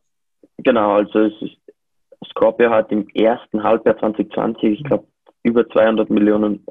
Genau, 0.59 0.93
also 0.99 1.19
ist, 1.19 1.43
Scorpio 2.31 2.71
hat 2.71 2.93
im 2.93 3.09
ersten 3.15 3.65
Halbjahr 3.65 3.99
2020, 3.99 4.79
ich 4.79 4.85
glaube, 4.85 5.09
über 5.43 5.69
200 5.69 6.09
Millionen 6.09 6.65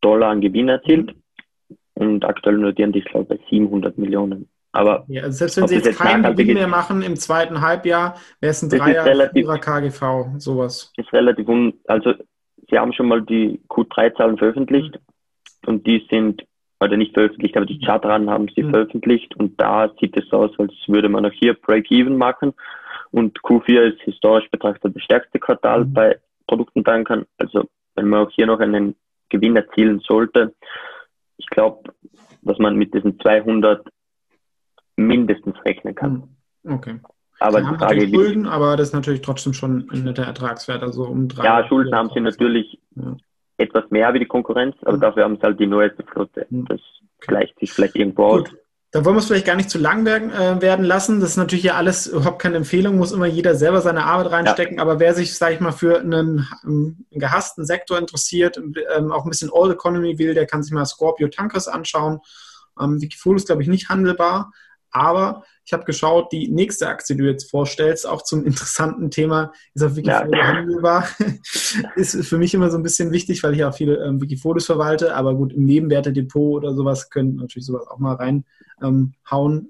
Dollar 0.00 0.30
an 0.30 0.40
Gewinn 0.40 0.70
erzielt. 0.70 1.14
Mhm 1.14 1.25
und 1.96 2.24
aktuell 2.24 2.58
notieren 2.58 2.92
die, 2.92 3.00
ich 3.00 3.04
glaube, 3.06 3.36
bei 3.36 3.40
700 3.50 3.98
Millionen. 3.98 4.48
Aber 4.72 5.04
ja, 5.08 5.22
also 5.22 5.38
selbst 5.38 5.56
wenn 5.56 5.68
sie 5.68 5.76
jetzt, 5.76 5.86
jetzt 5.86 5.98
keinen 5.98 6.36
Gewinn 6.36 6.54
mehr 6.54 6.68
machen 6.68 7.00
im 7.00 7.16
zweiten 7.16 7.62
Halbjahr, 7.62 8.16
wäre 8.40 8.50
es 8.50 8.62
ein 8.62 8.68
Dreier 8.68 9.34
ihrer 9.34 9.58
KGV, 9.58 10.38
sowas. 10.38 10.92
Ist 10.96 11.12
relativ 11.14 11.48
un, 11.48 11.72
also 11.86 12.12
sie 12.68 12.78
haben 12.78 12.92
schon 12.92 13.08
mal 13.08 13.22
die 13.22 13.58
Q3-Zahlen 13.70 14.36
veröffentlicht 14.36 14.92
mhm. 14.92 15.68
und 15.68 15.86
die 15.86 16.06
sind, 16.10 16.44
oder 16.80 16.98
nicht 16.98 17.14
veröffentlicht, 17.14 17.56
aber 17.56 17.64
die 17.64 17.80
Chartraten 17.80 18.28
haben 18.28 18.48
sie 18.54 18.62
mhm. 18.62 18.70
veröffentlicht 18.70 19.34
und 19.36 19.58
da 19.58 19.90
sieht 19.98 20.14
es 20.18 20.30
aus, 20.32 20.50
als 20.58 20.74
würde 20.86 21.08
man 21.08 21.24
auch 21.24 21.32
hier 21.32 21.54
Break-Even 21.54 22.18
machen 22.18 22.52
und 23.12 23.40
Q4 23.40 23.80
ist 23.80 24.02
historisch 24.02 24.50
betrachtet 24.50 24.94
das 24.94 25.02
stärkste 25.02 25.38
Quartal 25.38 25.86
mhm. 25.86 25.92
bei 25.94 26.18
Produktentankern. 26.46 27.24
Also 27.38 27.64
wenn 27.94 28.08
man 28.08 28.26
auch 28.26 28.30
hier 28.30 28.46
noch 28.46 28.60
einen 28.60 28.94
Gewinn 29.30 29.56
erzielen 29.56 30.00
sollte, 30.00 30.54
ich 31.36 31.46
glaube, 31.48 31.92
dass 32.42 32.58
man 32.58 32.76
mit 32.76 32.94
diesen 32.94 33.18
200 33.20 33.86
mindestens 34.96 35.56
rechnen 35.64 35.94
kann. 35.94 36.28
Hm, 36.64 36.74
okay. 36.74 37.00
Aber 37.38 37.60
die 37.60 37.76
Frage, 37.76 38.08
Schulden, 38.08 38.46
aber 38.46 38.76
das 38.76 38.88
ist 38.88 38.94
natürlich 38.94 39.20
trotzdem 39.20 39.52
schon 39.52 39.90
ein 39.92 40.04
netter 40.04 40.24
Ertragswert, 40.24 40.82
also 40.82 41.04
um 41.04 41.28
drei. 41.28 41.44
Ja, 41.44 41.68
Schulden 41.68 41.94
haben 41.94 42.10
sie 42.14 42.20
natürlich 42.20 42.80
ja. 42.94 43.14
etwas 43.58 43.90
mehr 43.90 44.14
wie 44.14 44.20
die 44.20 44.26
Konkurrenz, 44.26 44.74
aber 44.82 44.92
ja. 44.92 44.98
dafür 44.98 45.24
haben 45.24 45.36
sie 45.36 45.42
halt 45.42 45.60
die 45.60 45.66
neueste 45.66 46.02
Flotte. 46.04 46.46
Ja. 46.48 46.62
Das 46.68 46.80
gleicht 47.20 47.58
sich 47.58 47.72
vielleicht 47.72 47.96
irgendwo 47.96 48.24
aus. 48.24 48.44
Da 48.96 49.04
wollen 49.04 49.14
wir 49.14 49.20
es 49.20 49.26
vielleicht 49.26 49.44
gar 49.44 49.56
nicht 49.56 49.68
zu 49.68 49.76
lang 49.76 50.06
werden, 50.06 50.30
äh, 50.30 50.62
werden 50.62 50.82
lassen. 50.82 51.20
Das 51.20 51.32
ist 51.32 51.36
natürlich 51.36 51.66
ja 51.66 51.74
alles 51.74 52.06
überhaupt 52.06 52.40
keine 52.40 52.56
Empfehlung, 52.56 52.96
muss 52.96 53.12
immer 53.12 53.26
jeder 53.26 53.54
selber 53.54 53.82
seine 53.82 54.06
Arbeit 54.06 54.32
reinstecken. 54.32 54.76
Ja. 54.78 54.82
Aber 54.82 54.98
wer 54.98 55.12
sich, 55.12 55.36
sage 55.36 55.56
ich 55.56 55.60
mal, 55.60 55.72
für 55.72 56.00
einen, 56.00 56.48
einen 56.64 57.06
gehassten 57.10 57.66
Sektor 57.66 57.98
interessiert, 57.98 58.56
ähm, 58.56 59.12
auch 59.12 59.26
ein 59.26 59.28
bisschen 59.28 59.50
All 59.52 59.70
Economy 59.70 60.18
will, 60.18 60.32
der 60.32 60.46
kann 60.46 60.62
sich 60.62 60.72
mal 60.72 60.86
Scorpio 60.86 61.28
Tankers 61.28 61.68
anschauen. 61.68 62.20
Ähm, 62.80 62.98
Wikifolio 63.02 63.36
ist, 63.36 63.48
glaube 63.48 63.60
ich, 63.60 63.68
nicht 63.68 63.90
handelbar. 63.90 64.50
Aber 64.92 65.44
ich 65.66 65.74
habe 65.74 65.84
geschaut, 65.84 66.32
die 66.32 66.48
nächste 66.48 66.88
Aktie, 66.88 67.16
die 67.16 67.22
du 67.22 67.28
jetzt 67.28 67.50
vorstellst, 67.50 68.06
auch 68.06 68.22
zum 68.22 68.46
interessanten 68.46 69.10
Thema, 69.10 69.52
ist 69.74 69.82
auf 69.82 69.94
Wikifolio 69.94 70.38
ja. 70.38 70.46
handelbar. 70.54 71.06
ist 71.96 72.24
für 72.24 72.38
mich 72.38 72.54
immer 72.54 72.70
so 72.70 72.78
ein 72.78 72.82
bisschen 72.82 73.12
wichtig, 73.12 73.42
weil 73.42 73.52
ich 73.52 73.62
auch 73.62 73.74
viele 73.74 74.02
ähm, 74.02 74.22
Wikifolios 74.22 74.64
verwalte. 74.64 75.14
Aber 75.14 75.34
gut, 75.34 75.52
im 75.52 75.66
Nebenwerte-Depot 75.66 76.62
oder 76.62 76.72
sowas 76.72 77.10
können 77.10 77.36
natürlich 77.36 77.66
sowas 77.66 77.86
auch 77.88 77.98
mal 77.98 78.14
reinhauen. 78.14 78.46
Ähm, 78.82 79.14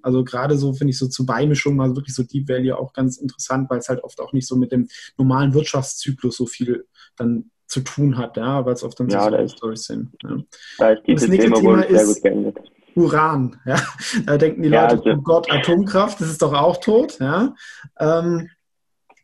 also 0.02 0.24
gerade 0.24 0.56
so 0.56 0.72
finde 0.72 0.90
ich 0.90 0.98
so 0.98 1.06
zur 1.08 1.26
Beimischung, 1.26 1.80
also 1.80 1.96
wirklich 1.96 2.14
so 2.14 2.22
Deep 2.22 2.48
Value 2.48 2.76
auch 2.76 2.92
ganz 2.92 3.18
interessant, 3.18 3.70
weil 3.70 3.78
es 3.78 3.88
halt 3.88 4.02
oft 4.02 4.20
auch 4.20 4.32
nicht 4.32 4.46
so 4.46 4.56
mit 4.56 4.72
dem 4.72 4.88
normalen 5.16 5.54
Wirtschaftszyklus 5.54 6.36
so 6.36 6.46
viel 6.46 6.86
dann 7.16 7.50
zu 7.66 7.80
tun 7.80 8.16
hat, 8.16 8.36
ja, 8.36 8.64
weil 8.64 8.74
es 8.74 8.82
oft 8.82 8.98
dann 9.00 9.08
ja, 9.08 9.30
so 9.30 9.56
Stories 9.56 9.84
sind. 9.84 10.10
Ja. 10.22 10.36
Da 10.78 10.90
ist 10.90 11.02
dieses 11.06 11.22
das 11.22 11.30
nächste 11.30 11.52
Thema, 11.52 11.82
Thema 11.82 12.00
ist. 12.00 12.22
Uran. 12.94 13.60
Ja? 13.66 13.76
Da 14.24 14.38
denken 14.38 14.62
die 14.62 14.68
Leute, 14.68 14.94
ja, 14.94 14.98
also, 14.98 15.10
oh 15.10 15.22
Gott, 15.22 15.52
Atomkraft, 15.52 16.20
das 16.20 16.30
ist 16.30 16.42
doch 16.42 16.54
auch 16.54 16.78
tot. 16.78 17.18
Ja? 17.20 17.54
Ähm, 18.00 18.48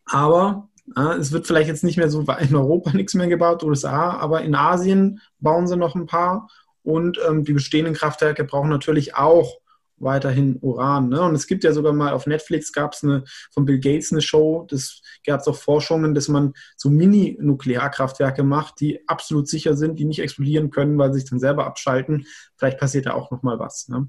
aber 0.04 0.68
ja, 0.96 1.14
es 1.14 1.32
wird 1.32 1.46
vielleicht 1.46 1.68
jetzt 1.68 1.84
nicht 1.84 1.96
mehr 1.96 2.10
so 2.10 2.20
in 2.20 2.54
Europa 2.54 2.92
nichts 2.94 3.14
mehr 3.14 3.28
gebaut, 3.28 3.62
USA, 3.62 4.10
aber 4.10 4.42
in 4.42 4.54
Asien 4.54 5.20
bauen 5.40 5.66
sie 5.66 5.76
noch 5.76 5.94
ein 5.94 6.06
paar 6.06 6.48
und 6.82 7.18
ähm, 7.26 7.44
die 7.44 7.52
bestehenden 7.52 7.94
Kraftwerke 7.94 8.44
brauchen 8.44 8.68
natürlich 8.68 9.14
auch 9.14 9.61
weiterhin 10.02 10.58
Uran. 10.60 11.08
Ne? 11.08 11.22
Und 11.22 11.34
es 11.34 11.46
gibt 11.46 11.64
ja 11.64 11.72
sogar 11.72 11.92
mal 11.92 12.12
auf 12.12 12.26
Netflix 12.26 12.72
gab 12.72 12.92
es 12.92 13.04
eine 13.04 13.24
von 13.52 13.64
Bill 13.64 13.80
Gates 13.80 14.12
eine 14.12 14.20
Show, 14.20 14.66
das 14.68 15.02
gab 15.26 15.40
es 15.40 15.48
auch 15.48 15.56
Forschungen, 15.56 16.14
dass 16.14 16.28
man 16.28 16.52
so 16.76 16.90
Mini-Nuklearkraftwerke 16.90 18.42
macht, 18.42 18.80
die 18.80 19.00
absolut 19.08 19.48
sicher 19.48 19.74
sind, 19.74 19.98
die 19.98 20.04
nicht 20.04 20.20
explodieren 20.20 20.70
können, 20.70 20.98
weil 20.98 21.12
sie 21.12 21.20
sich 21.20 21.30
dann 21.30 21.38
selber 21.38 21.66
abschalten. 21.66 22.26
Vielleicht 22.56 22.78
passiert 22.78 23.06
da 23.06 23.14
auch 23.14 23.30
nochmal 23.30 23.58
was. 23.58 23.88
Ne? 23.88 24.08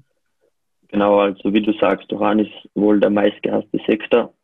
Genau, 0.88 1.20
also 1.20 1.52
wie 1.52 1.62
du 1.62 1.72
sagst, 1.80 2.12
Uran 2.12 2.40
ist 2.40 2.52
wohl 2.74 3.00
der 3.00 3.10
meistgehasste 3.10 3.80
Sektor, 3.86 4.34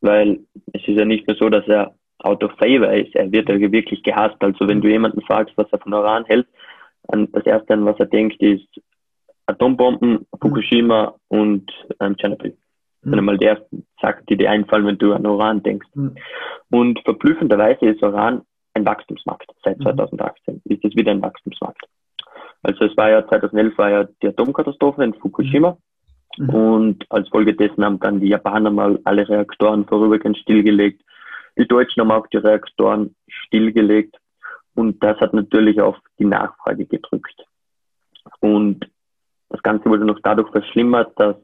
weil 0.00 0.40
es 0.72 0.82
ist 0.86 0.98
ja 0.98 1.04
nicht 1.04 1.26
mehr 1.26 1.36
so, 1.36 1.48
dass 1.48 1.66
er 1.66 1.94
out 2.18 2.42
of 2.42 2.52
favor 2.58 2.92
ist. 2.92 3.14
Er 3.14 3.30
wird 3.30 3.48
ja 3.48 3.58
wirklich 3.60 4.02
gehasst. 4.02 4.36
Also 4.40 4.68
wenn 4.68 4.80
du 4.80 4.88
jemanden 4.88 5.20
fragst, 5.22 5.56
was 5.56 5.66
er 5.72 5.78
von 5.78 5.92
Uran 5.92 6.24
hält, 6.26 6.46
das 7.08 7.46
erste, 7.46 7.74
an 7.74 7.84
was 7.84 7.98
er 7.98 8.06
denkt, 8.06 8.40
ist 8.40 8.68
Atombomben, 9.46 10.26
Fukushima 10.40 11.14
mhm. 11.30 11.38
und 11.38 11.72
ähm, 12.00 12.16
Tschernobyl. 12.16 12.50
Das 12.50 13.10
sind 13.10 13.18
einmal 13.18 13.38
die 13.38 13.46
ersten 13.46 13.86
Sachen, 14.00 14.26
die 14.26 14.36
dir 14.36 14.50
einfallen, 14.50 14.86
wenn 14.86 14.98
du 14.98 15.12
an 15.12 15.26
Uran 15.26 15.62
denkst. 15.62 15.86
Mhm. 15.94 16.16
Und 16.70 17.00
verblüffenderweise 17.04 17.86
ist 17.86 18.02
Uran 18.02 18.42
ein 18.74 18.84
Wachstumsmarkt. 18.84 19.50
Seit 19.64 19.78
2018 19.78 20.54
mhm. 20.54 20.60
ist 20.72 20.84
es 20.84 20.96
wieder 20.96 21.12
ein 21.12 21.22
Wachstumsmarkt. 21.22 21.84
Also 22.62 22.84
es 22.84 22.96
war 22.96 23.10
ja 23.10 23.26
2011 23.26 23.78
war 23.78 23.90
ja 23.90 24.08
die 24.22 24.28
Atomkatastrophe 24.28 25.04
in 25.04 25.14
Fukushima. 25.14 25.78
Mhm. 26.36 26.50
Und 26.50 27.06
als 27.10 27.28
Folge 27.28 27.54
dessen 27.54 27.84
haben 27.84 28.00
dann 28.00 28.20
die 28.20 28.28
Japaner 28.28 28.70
mal 28.70 28.98
alle 29.04 29.28
Reaktoren 29.28 29.86
vorübergehend 29.86 30.38
stillgelegt. 30.38 31.02
Die 31.56 31.66
Deutschen 31.66 32.00
haben 32.00 32.10
auch 32.10 32.26
die 32.26 32.38
Reaktoren 32.38 33.14
stillgelegt. 33.28 34.16
Und 34.74 35.02
das 35.02 35.18
hat 35.20 35.32
natürlich 35.32 35.80
auf 35.80 35.96
die 36.18 36.26
Nachfrage 36.26 36.84
gedrückt. 36.84 37.46
Und 38.40 38.86
Ganze 39.66 39.86
wurde 39.86 40.04
noch 40.04 40.20
dadurch 40.22 40.48
verschlimmert, 40.50 41.12
dass 41.16 41.34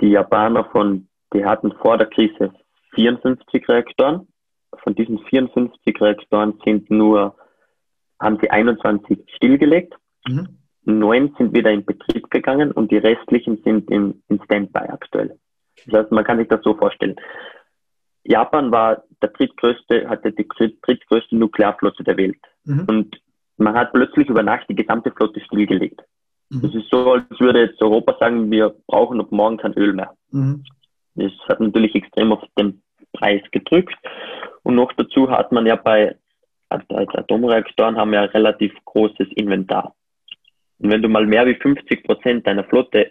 die 0.00 0.08
Japaner 0.08 0.64
von, 0.72 1.06
die 1.32 1.44
hatten 1.44 1.70
vor 1.80 1.96
der 1.96 2.08
Krise 2.08 2.52
54 2.96 3.68
Reaktoren. 3.68 4.26
Von 4.82 4.96
diesen 4.96 5.20
54 5.20 6.00
Reaktoren 6.00 6.58
sind 6.64 6.90
nur, 6.90 7.36
haben 8.18 8.38
sie 8.40 8.50
21 8.50 9.18
stillgelegt. 9.36 9.94
Mhm. 10.26 10.58
Neun 10.82 11.32
sind 11.38 11.54
wieder 11.54 11.70
in 11.70 11.84
Betrieb 11.84 12.28
gegangen 12.30 12.72
und 12.72 12.90
die 12.90 12.96
restlichen 12.96 13.62
sind 13.62 13.88
in, 13.92 14.24
in 14.28 14.42
Standby 14.44 14.88
aktuell. 14.88 15.38
Das 15.86 16.00
heißt, 16.00 16.12
man 16.12 16.24
kann 16.24 16.38
sich 16.38 16.48
das 16.48 16.62
so 16.64 16.74
vorstellen. 16.74 17.14
Japan 18.24 18.72
war 18.72 19.04
der 19.22 19.28
drittgrößte, 19.28 20.08
hatte 20.08 20.32
die 20.32 20.48
drittgrößte 20.48 21.36
Nuklearflotte 21.36 22.02
der 22.02 22.16
Welt. 22.16 22.40
Mhm. 22.64 22.86
Und 22.88 23.20
man 23.56 23.74
hat 23.74 23.92
plötzlich 23.92 24.28
über 24.28 24.42
Nacht 24.42 24.66
die 24.68 24.74
gesamte 24.74 25.12
Flotte 25.12 25.40
stillgelegt. 25.40 26.00
Mhm. 26.50 26.62
Das 26.62 26.74
ist 26.74 26.90
so, 26.90 27.12
als 27.12 27.40
würde 27.40 27.62
jetzt 27.62 27.82
Europa 27.82 28.16
sagen, 28.18 28.50
wir 28.50 28.74
brauchen 28.86 29.20
ab 29.20 29.30
morgen 29.30 29.56
kein 29.56 29.72
Öl 29.74 29.92
mehr. 29.92 30.12
Mhm. 30.30 30.64
Das 31.14 31.32
hat 31.48 31.60
natürlich 31.60 31.94
extrem 31.94 32.32
auf 32.32 32.42
den 32.58 32.82
Preis 33.12 33.42
gedrückt. 33.50 33.96
Und 34.62 34.74
noch 34.74 34.92
dazu 34.92 35.30
hat 35.30 35.52
man 35.52 35.66
ja 35.66 35.76
bei 35.76 36.16
Atomreaktoren 36.68 37.96
haben 37.96 38.12
wir 38.12 38.22
ein 38.22 38.28
relativ 38.28 38.72
großes 38.84 39.28
Inventar. 39.34 39.94
Und 40.78 40.90
wenn 40.90 41.02
du 41.02 41.08
mal 41.08 41.26
mehr 41.26 41.46
wie 41.46 41.56
50 41.56 42.04
Prozent 42.04 42.46
deiner 42.46 42.64
Flotte 42.64 43.10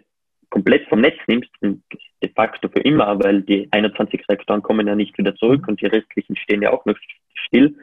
komplett 0.49 0.88
vom 0.88 1.02
Netz 1.02 1.17
nimmst, 1.28 1.49
und 1.62 1.84
de 2.23 2.32
facto 2.34 2.69
für 2.69 2.82
immer, 2.82 3.21
weil 3.23 3.41
die 3.41 3.67
21 3.71 4.28
Reaktoren 4.28 4.63
kommen 4.63 4.88
ja 4.88 4.95
nicht 4.95 5.17
wieder 5.17 5.36
zurück 5.36 5.67
und 5.67 5.82
die 5.82 5.86
restlichen 5.86 6.36
stehen 6.36 6.62
ja 6.62 6.71
auch 6.71 6.86
noch 6.86 6.95
still, 7.34 7.75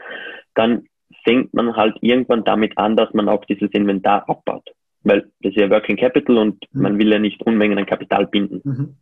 dann 0.55 0.87
fängt 1.25 1.55
man 1.55 1.77
halt 1.77 1.97
irgendwann 2.01 2.45
damit 2.45 2.77
an, 2.79 2.97
dass 2.97 3.13
man 3.15 3.29
auch 3.29 3.45
dieses 3.45 3.71
Inventar 3.71 4.29
abbaut. 4.29 4.69
Weil 5.07 5.23
das 5.41 5.53
ist 5.53 5.57
ja 5.57 5.71
Working 5.71 5.97
Capital 5.97 6.37
und 6.39 6.65
mhm. 6.73 6.83
man 6.83 6.99
will 6.99 7.13
ja 7.13 7.19
nicht 7.19 7.41
Unmengen 7.43 7.79
an 7.79 7.87
Kapital 7.87 8.27
binden. 8.27 8.61
Mhm. 8.65 8.97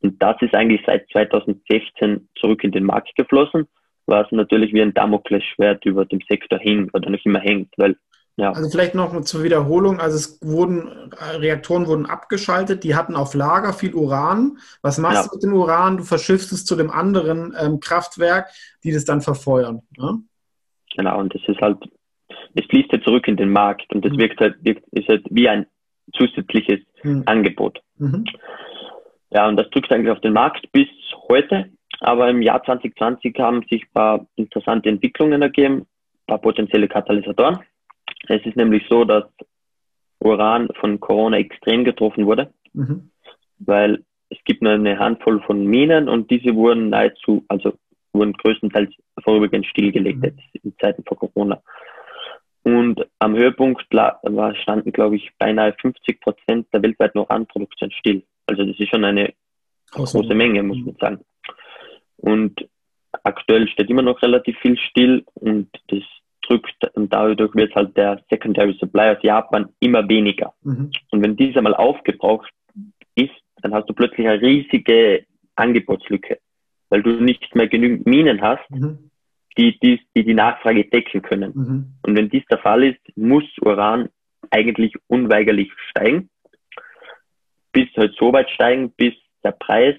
Und 0.00 0.22
das 0.22 0.36
ist 0.40 0.54
eigentlich 0.54 0.82
seit 0.86 1.08
2016 1.10 2.28
zurück 2.38 2.62
in 2.62 2.72
den 2.72 2.84
Markt 2.84 3.14
geflossen, 3.16 3.66
was 4.06 4.30
natürlich 4.30 4.72
wie 4.72 4.82
ein 4.82 4.94
Damoklesschwert 4.94 5.84
über 5.86 6.04
dem 6.04 6.20
Sektor 6.28 6.58
hing 6.58 6.90
oder 6.92 7.10
noch 7.10 7.24
immer 7.24 7.40
hängt, 7.40 7.72
weil 7.76 7.96
ja. 8.36 8.50
Also 8.50 8.68
vielleicht 8.68 8.96
noch 8.96 9.18
zur 9.22 9.44
Wiederholung. 9.44 10.00
Also 10.00 10.16
es 10.16 10.40
wurden, 10.42 10.88
Reaktoren 11.38 11.86
wurden 11.86 12.06
abgeschaltet, 12.06 12.82
die 12.82 12.96
hatten 12.96 13.14
auf 13.14 13.34
Lager 13.34 13.72
viel 13.72 13.94
Uran. 13.94 14.58
Was 14.82 14.98
machst 14.98 15.22
ja. 15.22 15.28
du 15.28 15.36
mit 15.36 15.42
dem 15.44 15.54
Uran? 15.54 15.98
Du 15.98 16.02
verschiffst 16.02 16.52
es 16.52 16.64
zu 16.64 16.74
dem 16.74 16.90
anderen 16.90 17.54
ähm, 17.56 17.78
Kraftwerk, 17.78 18.50
die 18.82 18.90
das 18.90 19.04
dann 19.04 19.20
verfeuern. 19.20 19.82
Ne? 19.96 20.18
Genau, 20.96 21.20
und 21.20 21.32
das 21.32 21.42
ist 21.46 21.60
halt, 21.60 21.78
es 22.54 22.66
fließt 22.66 22.92
ja 22.92 23.00
zurück 23.02 23.28
in 23.28 23.36
den 23.36 23.50
Markt 23.50 23.92
und 23.92 24.04
das 24.04 24.12
mhm. 24.12 24.18
wirkt 24.18 24.40
halt, 24.40 24.56
wirkt, 24.62 24.84
ist 24.92 25.08
halt 25.08 25.24
wie 25.30 25.48
ein 25.48 25.66
zusätzliches 26.12 26.80
mhm. 27.02 27.22
Angebot. 27.26 27.80
Mhm. 27.98 28.24
Ja, 29.30 29.48
und 29.48 29.56
das 29.56 29.68
drückt 29.70 29.92
eigentlich 29.92 30.12
auf 30.12 30.20
den 30.20 30.32
Markt 30.32 30.70
bis 30.72 30.88
heute. 31.28 31.70
Aber 32.00 32.28
im 32.28 32.42
Jahr 32.42 32.62
2020 32.62 33.38
haben 33.38 33.62
sich 33.70 33.82
ein 33.82 33.92
paar 33.92 34.26
interessante 34.36 34.88
Entwicklungen 34.88 35.42
ergeben, 35.42 35.78
ein 35.78 36.26
paar 36.26 36.38
potenzielle 36.38 36.88
Katalysatoren. 36.88 37.60
Es 38.28 38.44
ist 38.44 38.56
nämlich 38.56 38.84
so, 38.88 39.04
dass 39.04 39.24
Uran 40.20 40.68
von 40.80 41.00
Corona 41.00 41.38
extrem 41.38 41.84
getroffen 41.84 42.26
wurde, 42.26 42.52
mhm. 42.72 43.10
weil 43.58 44.04
es 44.30 44.38
gibt 44.44 44.62
nur 44.62 44.72
eine 44.72 44.98
Handvoll 44.98 45.40
von 45.42 45.64
Minen 45.64 46.08
und 46.08 46.30
diese 46.30 46.54
wurden 46.54 46.90
nahezu, 46.90 47.44
also 47.48 47.74
wurden 48.12 48.32
größtenteils 48.32 48.92
vorübergehend 49.22 49.66
stillgelegt 49.66 50.22
mhm. 50.22 50.32
in 50.62 50.74
Zeiten 50.80 51.04
vor 51.06 51.18
Corona. 51.18 51.62
Und 52.64 53.06
am 53.18 53.36
Höhepunkt 53.36 53.82
standen, 53.82 54.92
glaube 54.92 55.16
ich, 55.16 55.30
beinahe 55.38 55.74
50 55.80 56.20
Prozent 56.20 56.66
der 56.72 56.82
weltweiten 56.82 57.18
Uranproduktion 57.18 57.90
still. 57.90 58.22
Also 58.46 58.64
das 58.64 58.78
ist 58.78 58.88
schon 58.88 59.04
eine 59.04 59.34
große 59.90 60.34
Menge, 60.34 60.62
muss 60.62 60.78
man 60.78 60.96
sagen. 60.98 61.20
Und 62.16 62.66
aktuell 63.22 63.68
steht 63.68 63.90
immer 63.90 64.02
noch 64.02 64.20
relativ 64.22 64.58
viel 64.60 64.78
still 64.78 65.24
und 65.34 65.68
das 65.88 66.02
drückt 66.46 66.84
und 66.94 67.12
dadurch 67.12 67.54
wird 67.54 67.74
halt 67.74 67.96
der 67.96 68.22
Secondary 68.30 68.76
Supply 68.80 69.16
aus 69.16 69.22
Japan 69.22 69.68
immer 69.80 70.08
weniger. 70.08 70.54
Mhm. 70.62 70.90
Und 71.10 71.22
wenn 71.22 71.36
dieser 71.36 71.62
mal 71.62 71.74
aufgebraucht 71.74 72.50
ist, 73.14 73.32
dann 73.62 73.74
hast 73.74 73.88
du 73.88 73.94
plötzlich 73.94 74.26
eine 74.26 74.40
riesige 74.40 75.26
Angebotslücke, 75.54 76.38
weil 76.88 77.02
du 77.02 77.10
nicht 77.10 77.54
mehr 77.54 77.68
genügend 77.68 78.06
Minen 78.06 78.40
hast, 78.40 78.70
mhm. 78.70 79.10
Die, 79.56 79.78
die, 79.78 80.00
die 80.16 80.24
die 80.24 80.34
Nachfrage 80.34 80.84
decken 80.84 81.22
können. 81.22 81.52
Mhm. 81.54 81.94
Und 82.02 82.16
wenn 82.16 82.28
dies 82.28 82.44
der 82.50 82.58
Fall 82.58 82.84
ist, 82.84 83.00
muss 83.16 83.44
Uran 83.60 84.08
eigentlich 84.50 84.94
unweigerlich 85.06 85.70
steigen, 85.90 86.28
bis 87.72 87.88
halt 87.96 88.14
so 88.18 88.32
weit 88.32 88.50
steigen, 88.50 88.90
bis 88.92 89.14
der 89.42 89.52
Preis, 89.52 89.96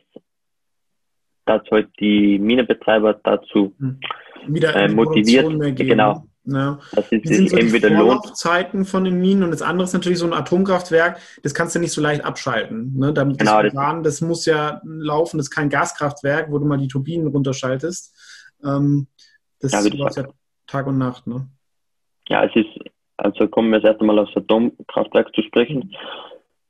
dass 1.45 1.61
halt 1.71 1.89
die 1.99 2.39
Minenbetreiber 2.39 3.19
dazu 3.23 3.73
mhm. 3.77 3.99
Wieder 4.47 4.75
äh, 4.75 4.87
motiviert, 4.89 5.47
genau, 5.75 6.27
ja. 6.45 6.79
Das 6.93 7.11
ist, 7.11 7.27
sind 7.27 7.49
so 7.49 7.57
entweder 7.57 7.89
die 7.89 7.95
Vorlaufzeiten 7.95 8.85
von 8.85 9.03
den 9.03 9.19
Minen 9.19 9.43
und 9.43 9.51
das 9.51 9.61
andere 9.61 9.85
ist 9.85 9.93
natürlich 9.93 10.19
so 10.19 10.27
ein 10.27 10.33
Atomkraftwerk, 10.33 11.19
das 11.41 11.53
kannst 11.53 11.75
du 11.75 11.79
nicht 11.79 11.91
so 11.91 12.01
leicht 12.01 12.23
abschalten. 12.23 12.95
Ne? 12.95 13.13
Damit 13.13 13.39
genau, 13.39 13.63
das, 13.63 13.73
Uran, 13.73 14.03
das 14.03 14.21
muss 14.21 14.45
ja 14.45 14.81
laufen, 14.85 15.37
das 15.37 15.47
ist 15.47 15.51
kein 15.51 15.69
Gaskraftwerk, 15.69 16.51
wo 16.51 16.59
du 16.59 16.65
mal 16.65 16.77
die 16.77 16.87
Turbinen 16.87 17.27
runterschaltest. 17.27 18.13
Ähm, 18.63 19.07
das 19.65 19.88
ja, 19.88 19.97
läuft 19.97 20.17
ja 20.17 20.28
Tag 20.67 20.88
und 20.88 20.97
Nacht. 20.97 21.28
Ne? 21.28 21.47
Ja, 22.28 22.43
es 22.43 22.56
ist, 22.56 22.69
also 23.17 23.47
kommen 23.47 23.69
wir 23.69 23.78
jetzt 23.78 23.86
erst 23.86 24.01
einmal 24.01 24.19
aufs 24.19 24.36
Atomkraftwerk 24.36 25.34
zu 25.36 25.41
sprechen. 25.43 25.95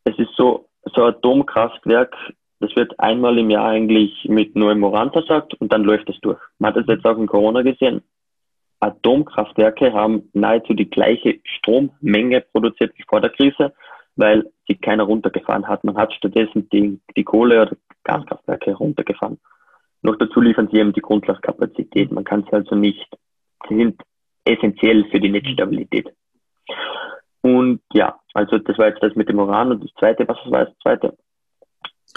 Es 0.04 0.18
ist 0.18 0.32
so, 0.36 0.68
so 0.94 1.04
ein 1.04 1.14
Atomkraftwerk, 1.16 2.16
das 2.60 2.76
wird 2.76 3.00
einmal 3.00 3.38
im 3.38 3.50
Jahr 3.50 3.68
eigentlich 3.68 4.26
mit 4.26 4.56
neuem 4.56 4.84
Uran 4.84 5.12
versagt 5.12 5.54
und 5.56 5.72
dann 5.72 5.84
läuft 5.84 6.10
das 6.10 6.20
durch. 6.22 6.40
Man 6.60 6.70
hat 6.74 6.78
das 6.78 6.88
jetzt 6.88 7.06
auch 7.06 7.18
in 7.18 7.28
Corona 7.28 7.62
gesehen. 7.62 8.02
Atomkraftwerke 8.80 9.94
haben 9.94 10.30
nahezu 10.34 10.74
die 10.74 10.90
gleiche 10.90 11.40
Strommenge 11.44 12.42
produziert 12.42 12.94
wie 12.98 13.06
vor 13.08 13.22
der 13.22 13.32
Krise, 13.32 13.74
weil 14.16 14.52
sie 14.68 14.76
keiner 14.76 15.04
runtergefahren 15.04 15.68
hat. 15.68 15.84
Man 15.84 15.98
hat 15.98 16.14
stattdessen 16.14 16.70
die, 16.70 17.00
die 17.16 17.24
Kohle- 17.24 17.62
oder 17.62 17.78
Gaskraftwerke 18.04 18.74
runtergefahren. 18.74 19.40
Noch 20.06 20.18
dazu 20.18 20.40
liefern 20.40 20.70
sie 20.72 20.78
eben 20.78 20.94
die 20.94 21.02
Grundlastkapazität. 21.02 22.12
Man 22.12 22.24
kann 22.24 22.44
sie 22.44 22.54
also 22.54 22.76
nicht, 22.76 23.08
sie 23.68 23.76
sind 23.76 24.00
essentiell 24.46 25.06
für 25.10 25.20
die 25.20 25.30
Netzstabilität. 25.30 26.14
Und 27.42 27.82
ja, 27.92 28.16
also 28.36 28.60
das 28.60 28.78
war 28.78 28.88
jetzt 28.88 29.02
das 29.02 29.16
mit 29.16 29.30
dem 29.30 29.40
Uran 29.40 29.72
und 29.72 29.84
das 29.84 29.92
zweite, 29.98 30.28
was 30.28 30.38
war 30.46 30.66
das 30.66 30.76
zweite? 30.84 31.18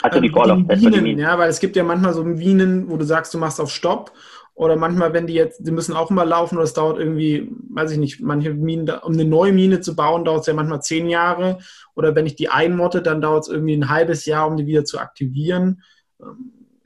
Also 0.03 0.21
die 0.21 0.29
Vorlaufzeit. 0.29 0.81
Ja, 1.19 1.39
weil 1.39 1.49
es 1.49 1.61
gibt 1.61 1.77
ja 1.77 1.83
manchmal 1.83 2.13
so 2.13 2.25
Minen, 2.25 2.91
wo 2.91 2.99
du 2.99 3.05
sagst, 3.07 3.33
du 3.33 3.39
machst 3.39 3.59
auf 3.59 3.71
Stopp 3.71 4.13
oder 4.53 4.77
manchmal, 4.77 5.15
wenn 5.15 5.27
die 5.27 5.35
jetzt, 5.35 5.67
die 5.67 5.71
müssen 5.71 5.97
auch 5.97 6.11
immer 6.11 6.27
laufen 6.27 6.57
oder 6.57 6.65
es 6.65 6.75
dauert 6.75 6.99
irgendwie, 6.99 7.51
weiß 7.71 7.93
ich 7.93 7.99
nicht, 7.99 8.21
manche 8.21 8.53
Minen, 8.53 8.91
um 9.03 9.15
eine 9.15 9.25
neue 9.25 9.53
Mine 9.53 9.81
zu 9.81 9.97
bauen, 9.97 10.27
dauert 10.27 10.43
es 10.43 10.47
ja 10.47 10.53
manchmal 10.53 10.83
zehn 10.83 11.09
Jahre. 11.09 11.59
Oder 11.95 12.15
wenn 12.15 12.27
ich 12.27 12.37
die 12.37 12.51
einmotte, 12.51 13.01
dann 13.01 13.23
dauert 13.23 13.45
es 13.45 13.49
irgendwie 13.49 13.75
ein 13.75 13.89
halbes 13.89 14.27
Jahr, 14.27 14.47
um 14.47 14.59
die 14.59 14.67
wieder 14.67 14.85
zu 14.85 14.99
aktivieren. 14.99 15.83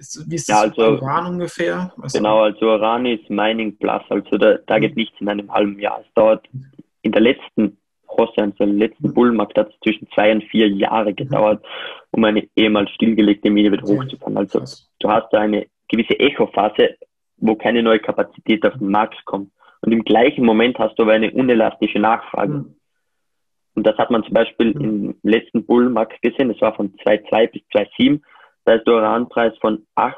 Ist, 0.03 0.29
wie 0.29 0.35
ist 0.35 0.49
das 0.49 0.57
ja, 0.57 0.62
also, 0.62 1.01
Uran 1.01 1.27
ungefähr? 1.27 1.93
Was 1.97 2.12
genau, 2.12 2.41
also 2.41 2.67
Uran 2.67 3.07
ist 3.07 3.31
Mining 3.31 3.79
Plus, 3.79 4.03
also 4.09 4.37
da, 4.37 4.59
da 4.67 4.81
geht 4.81 4.97
nichts 4.97 5.15
in 5.21 5.29
einem 5.29 5.49
halben 5.53 5.79
Jahr. 5.79 6.01
Es 6.01 6.12
dauert 6.15 6.45
in 7.03 7.12
der 7.12 7.23
letzten 7.23 7.79
Hosse, 8.09 8.43
also 8.43 8.65
im 8.65 8.79
letzten 8.79 9.09
mhm. 9.09 9.15
Bullmarkt 9.15 9.57
hat 9.57 9.69
es 9.71 9.79
zwischen 9.85 10.09
zwei 10.12 10.33
und 10.33 10.43
vier 10.43 10.69
Jahre 10.69 11.11
mhm. 11.11 11.17
gedauert, 11.17 11.65
um 12.11 12.25
eine 12.25 12.49
ehemals 12.57 12.91
stillgelegte 12.91 13.49
Mine 13.49 13.71
wieder 13.71 13.87
hochzufahren. 13.87 14.37
Also 14.37 14.65
du 14.99 15.09
hast 15.09 15.33
da 15.33 15.38
eine 15.38 15.69
gewisse 15.88 16.19
Echophase, 16.19 16.97
wo 17.37 17.55
keine 17.55 17.85
neue 17.85 18.01
Kapazität 18.01 18.67
auf 18.67 18.77
den 18.77 18.88
Markt 18.88 19.25
kommt. 19.25 19.53
Und 19.83 19.93
im 19.93 20.03
gleichen 20.03 20.45
Moment 20.45 20.81
hast 20.81 20.97
du 20.97 21.05
aber 21.05 21.12
eine 21.12 21.31
unelastische 21.31 22.01
Nachfrage. 22.01 22.55
Mhm. 22.55 22.75
Und 23.77 23.87
das 23.87 23.97
hat 23.99 24.11
man 24.11 24.25
zum 24.25 24.35
Beispiel 24.35 24.75
mhm. 24.75 24.81
im 24.81 25.15
letzten 25.23 25.65
Bullmarkt 25.65 26.21
gesehen, 26.23 26.49
das 26.49 26.61
war 26.61 26.75
von 26.75 26.93
2,2 26.97 27.53
bis 27.53 27.62
2,7. 27.73 28.21
Da 28.64 28.75
ist 28.75 28.87
der 28.87 28.94
Uranpreis 28.94 29.57
von 29.61 29.87
8 29.94 30.16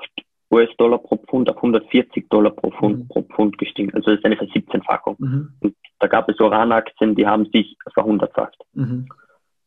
US-Dollar 0.50 0.98
pro 0.98 1.16
Pfund 1.16 1.48
auf 1.50 1.56
140 1.56 2.28
Dollar 2.28 2.52
pro 2.52 2.70
Pfund, 2.70 2.98
mhm. 2.98 3.08
pro 3.08 3.22
Pfund 3.22 3.58
gestiegen. 3.58 3.92
Also 3.94 4.10
das 4.10 4.18
ist 4.18 4.24
eine 4.24 4.36
Versiebzehnfachung. 4.36 5.16
Mhm. 5.18 5.54
Und 5.60 5.76
da 5.98 6.06
gab 6.06 6.28
es 6.28 6.38
Uranaktien, 6.38 7.14
die 7.14 7.26
haben 7.26 7.46
sich 7.46 7.76
verhundertfacht. 7.92 8.56
Mhm. 8.74 9.08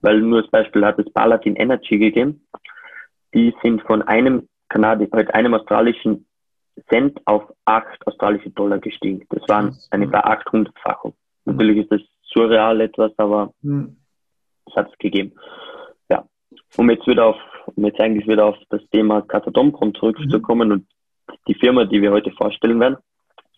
Weil 0.02 0.22
nur 0.22 0.42
als 0.42 0.52
Beispiel 0.52 0.86
hat 0.86 1.00
es 1.00 1.12
Paladin 1.12 1.56
Energy 1.56 1.98
gegeben. 1.98 2.48
Die 3.34 3.54
sind 3.62 3.82
von 3.82 4.02
einem 4.04 4.48
Kanadier, 4.70 5.10
halt 5.12 5.34
einem 5.34 5.54
australischen 5.56 6.26
Cent 6.90 7.20
auf 7.26 7.44
8 7.66 8.06
australische 8.06 8.52
Dollar 8.52 8.78
gestiegen. 8.78 9.26
Das 9.30 9.42
waren 9.50 9.76
eine 9.90 10.08
bei 10.08 10.24
800-fachung. 10.24 11.16
Mhm. 11.46 11.54
Natürlich 11.54 11.78
ist 11.80 11.92
das 11.92 12.02
surreal 12.24 12.82
etwas, 12.82 13.12
aber 13.18 13.54
mhm. 13.62 13.98
es 14.68 14.76
hat 14.76 14.90
es 14.92 14.98
gegeben. 15.00 15.34
Um 16.76 16.90
jetzt 16.90 17.08
wieder 17.08 17.28
auf, 17.28 17.38
um 17.76 17.86
jetzt 17.86 18.00
eigentlich 18.00 18.28
wieder 18.28 18.46
auf 18.46 18.58
das 18.70 18.82
Thema 18.92 19.22
Casatomprom 19.22 19.96
zurückzukommen 19.96 20.70
mhm. 20.70 20.74
und 20.74 20.88
die 21.48 21.56
Firma, 21.56 21.86
die 21.86 22.02
wir 22.02 22.12
heute 22.12 22.32
vorstellen 22.32 22.80
werden. 22.80 22.98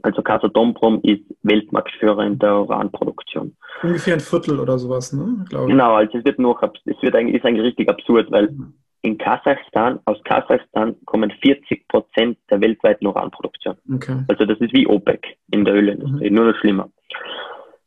Also 0.01 0.21
Casatomprom 0.21 1.01
ist 1.03 1.23
Weltmarktführer 1.43 2.25
in 2.25 2.39
der 2.39 2.61
Uranproduktion. 2.61 3.55
Ungefähr 3.83 4.13
ein 4.13 4.21
Viertel 4.21 4.59
oder 4.59 4.79
sowas, 4.79 5.11
ne? 5.11 5.45
Glaube 5.49 5.65
ich. 5.65 5.71
Genau, 5.71 5.95
also 5.95 6.17
es 6.17 6.25
wird 6.25 6.39
noch, 6.39 6.61
es 6.63 7.01
wird 7.01 7.15
eigentlich, 7.15 7.35
ist 7.35 7.45
eigentlich 7.45 7.65
richtig 7.65 7.89
absurd, 7.89 8.31
weil 8.31 8.49
mhm. 8.49 8.73
in 9.01 9.17
Kasachstan, 9.17 9.99
aus 10.05 10.17
Kasachstan 10.23 10.95
kommen 11.05 11.31
40 11.41 11.87
Prozent 11.89 12.37
der 12.49 12.61
weltweiten 12.61 13.07
Uranproduktion. 13.07 13.75
Okay. 13.93 14.23
Also 14.29 14.45
das 14.45 14.59
ist 14.59 14.73
wie 14.73 14.87
OPEC 14.87 15.37
in 15.51 15.65
der 15.65 15.73
Ölindustrie, 15.73 16.29
mhm. 16.29 16.35
nur 16.35 16.45
noch 16.45 16.59
schlimmer. 16.59 16.89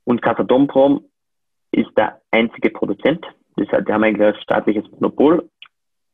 Und 0.05 0.21
Casatomprom 0.21 1.05
ist 1.71 1.91
der 1.97 2.21
einzige 2.31 2.71
Produzent. 2.71 3.25
Das 3.57 3.69
heißt, 3.69 3.89
die 3.89 3.93
haben 3.93 4.05
eigentlich 4.05 4.27
ein 4.27 4.43
staatliches 4.43 4.91
Monopol 4.93 5.49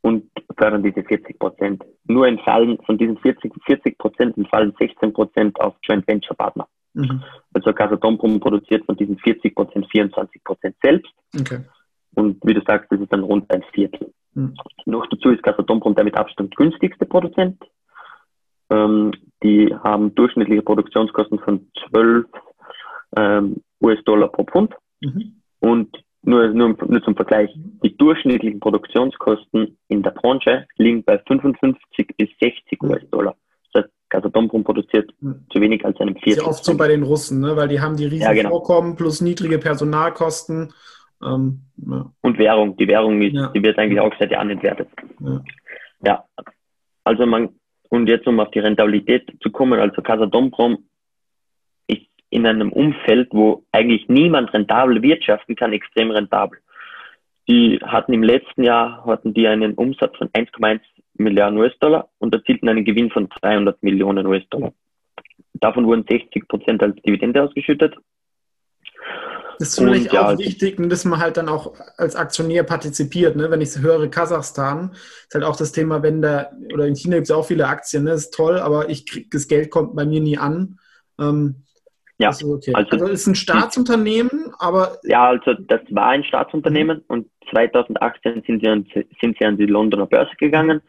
und 0.02 0.30
fördern 0.56 0.82
diese 0.82 1.02
40 1.02 1.38
Prozent. 1.38 1.84
Nur 2.04 2.26
entfallen 2.26 2.78
von 2.84 2.98
diesen 2.98 3.18
40, 3.18 3.52
40 3.64 3.98
Prozent 3.98 4.36
entfallen 4.36 4.74
16 4.78 5.12
Prozent 5.12 5.60
auf 5.60 5.74
Joint 5.82 6.06
Venture 6.06 6.36
Partner. 6.36 6.66
Mhm. 6.94 7.22
Also 7.52 7.72
Casatomprom 7.72 8.40
produziert 8.40 8.84
von 8.86 8.96
diesen 8.96 9.18
40 9.18 9.54
Prozent 9.54 9.86
24 9.90 10.42
Prozent 10.44 10.76
selbst. 10.82 11.12
Okay. 11.38 11.60
Und 12.14 12.38
wie 12.44 12.54
du 12.54 12.62
sagst, 12.66 12.90
das 12.90 13.00
ist 13.00 13.12
dann 13.12 13.22
rund 13.22 13.52
ein 13.52 13.62
Viertel. 13.72 14.12
Mhm. 14.34 14.54
Noch 14.86 15.06
dazu 15.06 15.30
ist 15.30 15.42
Casatomprom 15.42 15.94
der 15.94 16.04
mit 16.04 16.16
Abstand 16.16 16.56
günstigste 16.56 17.06
Produzent. 17.06 17.62
Ähm, 18.70 19.12
die 19.42 19.74
haben 19.84 20.14
durchschnittliche 20.14 20.62
Produktionskosten 20.62 21.38
von 21.38 21.70
12 21.90 22.26
ähm, 23.16 23.62
US-Dollar 23.80 24.28
pro 24.28 24.44
Pfund. 24.44 24.74
Mhm. 25.00 25.40
Und 25.60 25.96
nur, 26.28 26.48
nur, 26.48 26.76
nur 26.86 27.02
zum 27.02 27.16
Vergleich, 27.16 27.50
die 27.82 27.96
durchschnittlichen 27.96 28.60
Produktionskosten 28.60 29.78
in 29.88 30.02
der 30.02 30.10
Branche 30.10 30.66
liegen 30.76 31.02
bei 31.02 31.18
55 31.18 32.06
bis 32.16 32.28
60 32.40 32.82
mhm. 32.82 32.90
US-Dollar. 32.90 33.36
Das 33.72 33.84
heißt, 33.84 33.94
Gazatomprom 34.10 34.62
produziert 34.62 35.10
mhm. 35.20 35.46
zu 35.50 35.60
wenig 35.60 35.84
als 35.84 35.98
einem 36.00 36.14
Viertel. 36.16 36.40
Ist 36.40 36.42
ja 36.42 36.48
oft 36.48 36.64
so 36.64 36.76
bei 36.76 36.88
den 36.88 37.02
Russen, 37.02 37.40
ne? 37.40 37.56
weil 37.56 37.68
die 37.68 37.80
haben 37.80 37.96
die 37.96 38.04
riesigen 38.04 38.24
ja, 38.24 38.32
genau. 38.34 38.50
Vorkommen 38.50 38.94
plus 38.94 39.22
niedrige 39.22 39.58
Personalkosten. 39.58 40.72
Ähm, 41.24 41.62
ja. 41.76 42.12
Und 42.20 42.38
Währung. 42.38 42.76
Die 42.76 42.88
Währung 42.88 43.22
ist, 43.22 43.34
ja. 43.34 43.48
die 43.48 43.62
wird 43.62 43.78
eigentlich 43.78 44.00
auch 44.00 44.12
seit 44.20 44.30
Jahren 44.30 44.50
entwertet. 44.50 44.88
Ja. 46.04 46.24
Also 47.04 47.24
man, 47.24 47.48
und 47.88 48.06
jetzt 48.06 48.26
um 48.26 48.38
auf 48.38 48.50
die 48.50 48.58
Rentabilität 48.58 49.32
zu 49.40 49.50
kommen, 49.50 49.80
also 49.80 50.02
Casatomprom 50.02 50.87
in 52.30 52.46
einem 52.46 52.72
Umfeld, 52.72 53.28
wo 53.32 53.64
eigentlich 53.72 54.08
niemand 54.08 54.52
rentabel 54.52 55.02
wirtschaften 55.02 55.56
kann, 55.56 55.72
extrem 55.72 56.10
rentabel. 56.10 56.58
Die 57.48 57.78
hatten 57.82 58.12
im 58.12 58.22
letzten 58.22 58.62
Jahr 58.62 59.04
hatten 59.06 59.32
die 59.32 59.48
einen 59.48 59.74
Umsatz 59.74 60.16
von 60.16 60.28
1,1 60.28 60.80
Milliarden 61.14 61.58
US-Dollar 61.58 62.08
und 62.18 62.34
erzielten 62.34 62.68
einen 62.68 62.84
Gewinn 62.84 63.10
von 63.10 63.28
300 63.40 63.82
Millionen 63.82 64.26
US-Dollar. 64.26 64.72
Davon 65.54 65.86
wurden 65.86 66.04
60 66.08 66.46
Prozent 66.46 66.82
als 66.82 66.94
Dividende 67.02 67.42
ausgeschüttet. 67.42 67.96
Das 69.58 69.70
ist 69.70 69.80
natürlich 69.80 70.12
ja, 70.12 70.28
auch 70.28 70.38
wichtig, 70.38 70.76
dass 70.88 71.04
man 71.04 71.18
halt 71.18 71.36
dann 71.36 71.48
auch 71.48 71.74
als 71.96 72.14
Aktionär 72.14 72.62
partizipiert. 72.62 73.34
Ne? 73.34 73.50
Wenn 73.50 73.60
ich 73.60 73.76
höre, 73.76 74.08
Kasachstan, 74.08 74.92
ist 74.92 75.34
halt 75.34 75.42
auch 75.42 75.56
das 75.56 75.72
Thema, 75.72 76.02
wenn 76.02 76.22
da, 76.22 76.52
oder 76.72 76.86
in 76.86 76.94
China 76.94 77.16
gibt 77.16 77.28
es 77.28 77.32
auch 77.32 77.46
viele 77.46 77.66
Aktien, 77.66 78.04
ne? 78.04 78.10
das 78.10 78.26
ist 78.26 78.34
toll, 78.34 78.60
aber 78.60 78.88
ich 78.88 79.04
krieg, 79.04 79.30
das 79.32 79.48
Geld 79.48 79.70
kommt 79.70 79.96
bei 79.96 80.06
mir 80.06 80.20
nie 80.20 80.38
an. 80.38 80.78
Ähm, 81.18 81.64
ja, 82.18 82.28
also, 82.28 82.54
okay. 82.54 82.72
also, 82.74 82.90
also 82.90 83.06
ist 83.06 83.26
ein 83.26 83.36
Staatsunternehmen, 83.36 84.52
aber. 84.58 84.98
Ja, 85.04 85.28
also 85.28 85.54
das 85.54 85.80
war 85.90 86.08
ein 86.08 86.24
Staatsunternehmen 86.24 86.98
mhm. 86.98 87.04
und 87.06 87.26
2018 87.50 88.42
sind 88.46 88.60
sie, 88.60 88.68
an, 88.68 88.86
sind 89.20 89.36
sie 89.38 89.44
an 89.44 89.56
die 89.56 89.66
Londoner 89.66 90.06
Börse 90.06 90.32
gegangen. 90.36 90.82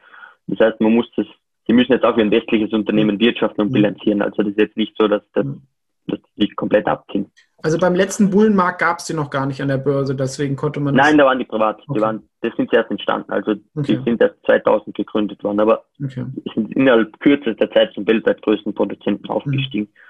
Das 0.47 0.59
heißt, 0.59 0.81
man 0.81 0.93
muss 0.93 1.05
das, 1.15 1.27
sie 1.67 1.73
müssen 1.73 1.93
jetzt 1.93 2.03
auch 2.03 2.17
wie 2.17 2.21
ein 2.21 2.31
westliches 2.31 2.73
Unternehmen 2.73 3.15
mhm. 3.15 3.19
wirtschaften 3.19 3.61
und 3.61 3.69
mhm. 3.69 3.73
bilanzieren. 3.73 4.21
Also 4.23 4.41
das 4.41 4.51
ist 4.51 4.59
jetzt 4.59 4.77
nicht 4.77 4.95
so, 4.97 5.07
dass 5.07 5.21
das, 5.33 5.45
mhm. 5.45 5.61
dass 6.07 6.19
die 6.35 6.49
komplett 6.49 6.87
abziehen. 6.87 7.31
Also 7.61 7.77
beim 7.77 7.93
letzten 7.93 8.31
Bullenmarkt 8.31 8.79
gab 8.79 8.99
es 8.99 9.05
die 9.05 9.13
noch 9.13 9.29
gar 9.29 9.45
nicht 9.45 9.61
an 9.61 9.67
der 9.67 9.77
Börse, 9.77 10.15
deswegen 10.15 10.55
konnte 10.55 10.79
man. 10.79 10.95
Nein, 10.95 11.17
da 11.17 11.25
waren 11.25 11.37
die 11.37 11.45
privat. 11.45 11.81
Okay. 11.81 11.93
Die 11.93 12.01
waren, 12.01 12.27
das 12.41 12.55
sind 12.55 12.73
erst 12.73 12.89
entstanden. 12.89 13.31
Also 13.31 13.51
okay. 13.75 13.97
die 13.97 14.03
sind 14.03 14.21
erst 14.21 14.35
2000 14.45 14.95
gegründet 14.95 15.43
worden, 15.43 15.59
aber 15.59 15.83
okay. 16.03 16.25
sind 16.55 16.75
innerhalb 16.75 17.19
kürzester 17.19 17.69
Zeit 17.69 17.93
zum 17.93 18.07
weltweit 18.07 18.41
größten 18.41 18.73
Produzenten 18.73 19.27
aufgestiegen. 19.29 19.89
Mhm. 19.91 20.09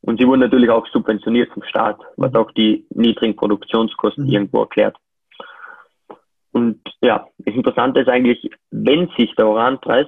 Und 0.00 0.20
sie 0.20 0.26
wurden 0.26 0.40
natürlich 0.40 0.70
auch 0.70 0.86
subventioniert 0.88 1.50
vom 1.52 1.62
Staat, 1.64 1.98
was 2.16 2.34
auch 2.34 2.50
die 2.52 2.86
niedrigen 2.90 3.36
Produktionskosten 3.36 4.24
mhm. 4.24 4.30
irgendwo 4.30 4.60
erklärt. 4.60 4.96
Und 6.52 6.80
ja, 7.00 7.26
das 7.38 7.54
Interessante 7.54 8.00
ist 8.00 8.08
eigentlich, 8.08 8.50
wenn 8.70 9.08
sich 9.16 9.34
der 9.36 9.48
Uranpreis 9.48 10.06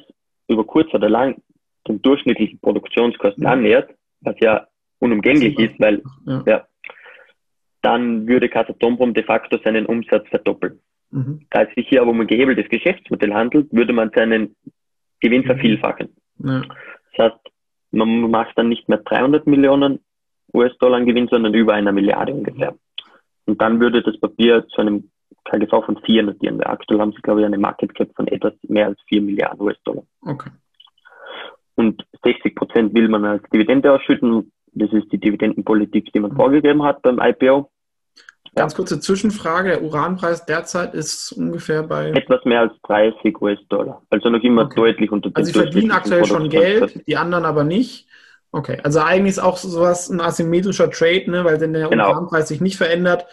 über 0.48 0.64
kurz 0.64 0.92
oder 0.94 1.08
lang 1.08 1.40
den 1.86 2.02
durchschnittlichen 2.02 2.60
Produktionskosten 2.60 3.44
mhm. 3.44 3.50
annähert, 3.50 3.90
was 4.20 4.36
ja 4.40 4.66
unumgänglich 4.98 5.58
ist, 5.58 5.78
weil 5.80 6.02
ja. 6.26 6.42
ja 6.46 6.66
dann 7.82 8.26
würde 8.26 8.48
Casatomprom 8.48 9.14
de 9.14 9.24
facto 9.24 9.58
seinen 9.64 9.86
Umsatz 9.86 10.28
verdoppeln. 10.28 10.80
Mhm. 11.10 11.46
Da 11.50 11.62
es 11.62 11.74
sich 11.74 11.88
hier 11.88 12.02
aber 12.02 12.10
um 12.10 12.20
ein 12.20 12.26
gehebeltes 12.26 12.68
Geschäftsmodell 12.68 13.32
handelt, 13.32 13.72
würde 13.72 13.92
man 13.92 14.10
seinen 14.14 14.54
Gewinn 15.20 15.42
mhm. 15.42 15.46
vervielfachen. 15.46 16.08
Ja. 16.38 16.62
Das 17.16 17.32
heißt, 17.32 17.49
man 17.90 18.30
macht 18.30 18.56
dann 18.56 18.68
nicht 18.68 18.88
mehr 18.88 18.98
300 18.98 19.46
Millionen 19.46 20.00
US-Dollar 20.54 21.02
Gewinn, 21.02 21.28
sondern 21.28 21.54
über 21.54 21.74
einer 21.74 21.92
Milliarde 21.92 22.34
ungefähr. 22.34 22.74
Und 23.46 23.60
dann 23.60 23.80
würde 23.80 24.02
das 24.02 24.18
Papier 24.18 24.66
zu 24.68 24.80
einem 24.80 25.10
KGV 25.44 25.84
von 25.84 25.98
4 26.04 26.24
notieren. 26.24 26.60
Aktuell 26.62 27.00
haben 27.00 27.12
sie, 27.12 27.22
glaube 27.22 27.40
ich, 27.40 27.46
eine 27.46 27.58
Market 27.58 27.94
Cap 27.94 28.10
von 28.14 28.28
etwas 28.28 28.52
mehr 28.68 28.86
als 28.86 28.98
4 29.08 29.22
Milliarden 29.22 29.60
US-Dollar. 29.60 30.04
Okay. 30.22 30.50
Und 31.76 32.04
60 32.22 32.54
Prozent 32.54 32.94
will 32.94 33.08
man 33.08 33.24
als 33.24 33.42
Dividende 33.52 33.92
ausschütten. 33.92 34.52
Das 34.72 34.92
ist 34.92 35.10
die 35.12 35.18
Dividendenpolitik, 35.18 36.12
die 36.12 36.20
man 36.20 36.32
mhm. 36.32 36.36
vorgegeben 36.36 36.82
hat 36.82 37.02
beim 37.02 37.18
IPO. 37.18 37.70
Ganz 38.54 38.74
kurze 38.74 39.00
Zwischenfrage. 39.00 39.70
Der 39.70 39.82
Uranpreis 39.82 40.44
derzeit 40.44 40.94
ist 40.94 41.32
ungefähr 41.32 41.82
bei. 41.82 42.10
Etwas 42.10 42.44
mehr 42.44 42.60
als 42.60 42.72
30 42.86 43.40
US-Dollar. 43.40 44.02
Also 44.10 44.28
noch 44.28 44.42
immer 44.42 44.64
okay. 44.64 44.80
deutlich 44.80 45.12
unter 45.12 45.30
dem 45.30 45.36
Also, 45.36 45.52
sie 45.52 45.58
verdienen 45.58 45.92
aktuell 45.92 46.24
schon 46.24 46.48
Geld, 46.48 47.06
die 47.06 47.16
anderen 47.16 47.44
aber 47.44 47.64
nicht. 47.64 48.06
Okay, 48.52 48.78
also 48.82 49.00
eigentlich 49.00 49.30
ist 49.30 49.38
auch 49.38 49.56
sowas 49.56 50.08
ein 50.10 50.20
asymmetrischer 50.20 50.90
Trade, 50.90 51.30
ne? 51.30 51.44
weil 51.44 51.60
wenn 51.60 51.72
der 51.72 51.88
genau. 51.88 52.10
Uranpreis 52.10 52.48
sich 52.48 52.60
nicht 52.60 52.76
verändert, 52.76 53.26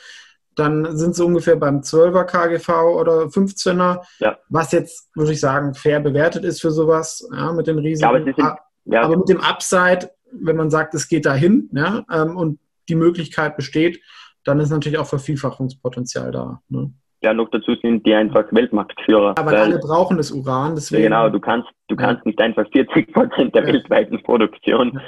dann 0.54 0.98
sind 0.98 1.16
sie 1.16 1.24
ungefähr 1.24 1.56
beim 1.56 1.82
12er 1.82 2.24
KGV 2.24 2.70
oder 2.70 3.24
15er, 3.26 4.02
ja. 4.20 4.38
was 4.50 4.72
jetzt, 4.72 5.10
würde 5.16 5.32
ich 5.32 5.40
sagen, 5.40 5.74
fair 5.74 6.00
bewertet 6.00 6.44
ist 6.44 6.62
für 6.62 6.72
sowas, 6.72 7.28
ja, 7.32 7.52
mit 7.52 7.68
den 7.68 7.80
Risiken. 7.80 8.02
Ja, 8.02 8.10
aber, 8.10 8.24
sind, 8.24 8.38
ja. 8.86 9.02
aber, 9.02 9.18
mit 9.18 9.30
dem 9.30 9.42
Upside, 9.42 10.12
wenn 10.32 10.56
man 10.56 10.70
sagt, 10.70 10.94
es 10.94 11.08
geht 11.08 11.26
dahin 11.26 11.70
ja, 11.74 12.04
ähm, 12.12 12.36
und 12.36 12.60
die 12.90 12.96
Möglichkeit 12.96 13.56
besteht, 13.56 14.02
dann 14.48 14.60
ist 14.60 14.70
natürlich 14.70 14.98
auch 14.98 15.06
Vervielfachungspotenzial 15.06 16.32
da. 16.32 16.62
Ne? 16.70 16.92
Ja, 17.22 17.34
noch 17.34 17.50
dazu 17.50 17.76
sind 17.82 18.06
die 18.06 18.14
einfach 18.14 18.46
Weltmarktführer. 18.52 19.36
Aber 19.38 19.52
weil, 19.52 19.58
alle 19.58 19.80
brauchen 19.80 20.18
das 20.18 20.32
Uran, 20.32 20.76
deswegen. 20.76 21.04
Ja, 21.04 21.24
genau, 21.24 21.30
du 21.30 21.40
kannst, 21.40 21.68
du 21.88 21.96
ja. 21.96 22.02
kannst 22.02 22.26
nicht 22.26 22.40
einfach 22.40 22.66
40 22.72 23.12
Prozent 23.12 23.56
der 23.56 23.64
ja. 23.66 23.74
weltweiten 23.74 24.22
Produktion 24.24 25.02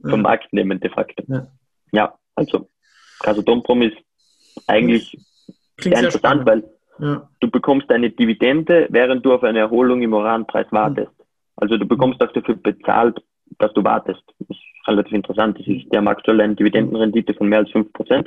ja. 0.00 0.10
vom 0.10 0.22
Markt 0.22 0.52
nehmen, 0.52 0.80
de 0.80 0.90
facto. 0.90 1.22
Ja, 1.92 2.14
also 2.34 2.68
Casodomprom 3.20 3.82
ist 3.82 3.96
eigentlich 4.66 5.16
Klingt 5.76 5.96
sehr 5.96 6.06
interessant, 6.06 6.46
weil 6.46 6.64
du 7.40 7.50
bekommst 7.50 7.90
eine 7.90 8.10
Dividende, 8.10 8.86
während 8.90 9.24
du 9.24 9.32
auf 9.32 9.42
eine 9.42 9.60
Erholung 9.60 10.02
im 10.02 10.12
Uranpreis 10.12 10.66
wartest. 10.70 11.12
Also 11.56 11.76
du 11.76 11.86
bekommst 11.86 12.22
auch 12.22 12.32
dafür 12.32 12.56
bezahlt, 12.56 13.20
dass 13.58 13.72
du 13.74 13.82
wartest. 13.84 14.22
Das 14.40 14.56
ist 14.56 14.88
relativ 14.88 15.12
interessant. 15.12 15.58
Das 15.58 15.66
ist, 15.66 15.90
der 15.92 15.98
haben 15.98 16.08
aktuell 16.08 16.40
eine 16.40 16.54
Dividendenrendite 16.54 17.34
von 17.34 17.48
mehr 17.48 17.60
als 17.60 17.70
5%. 17.70 18.26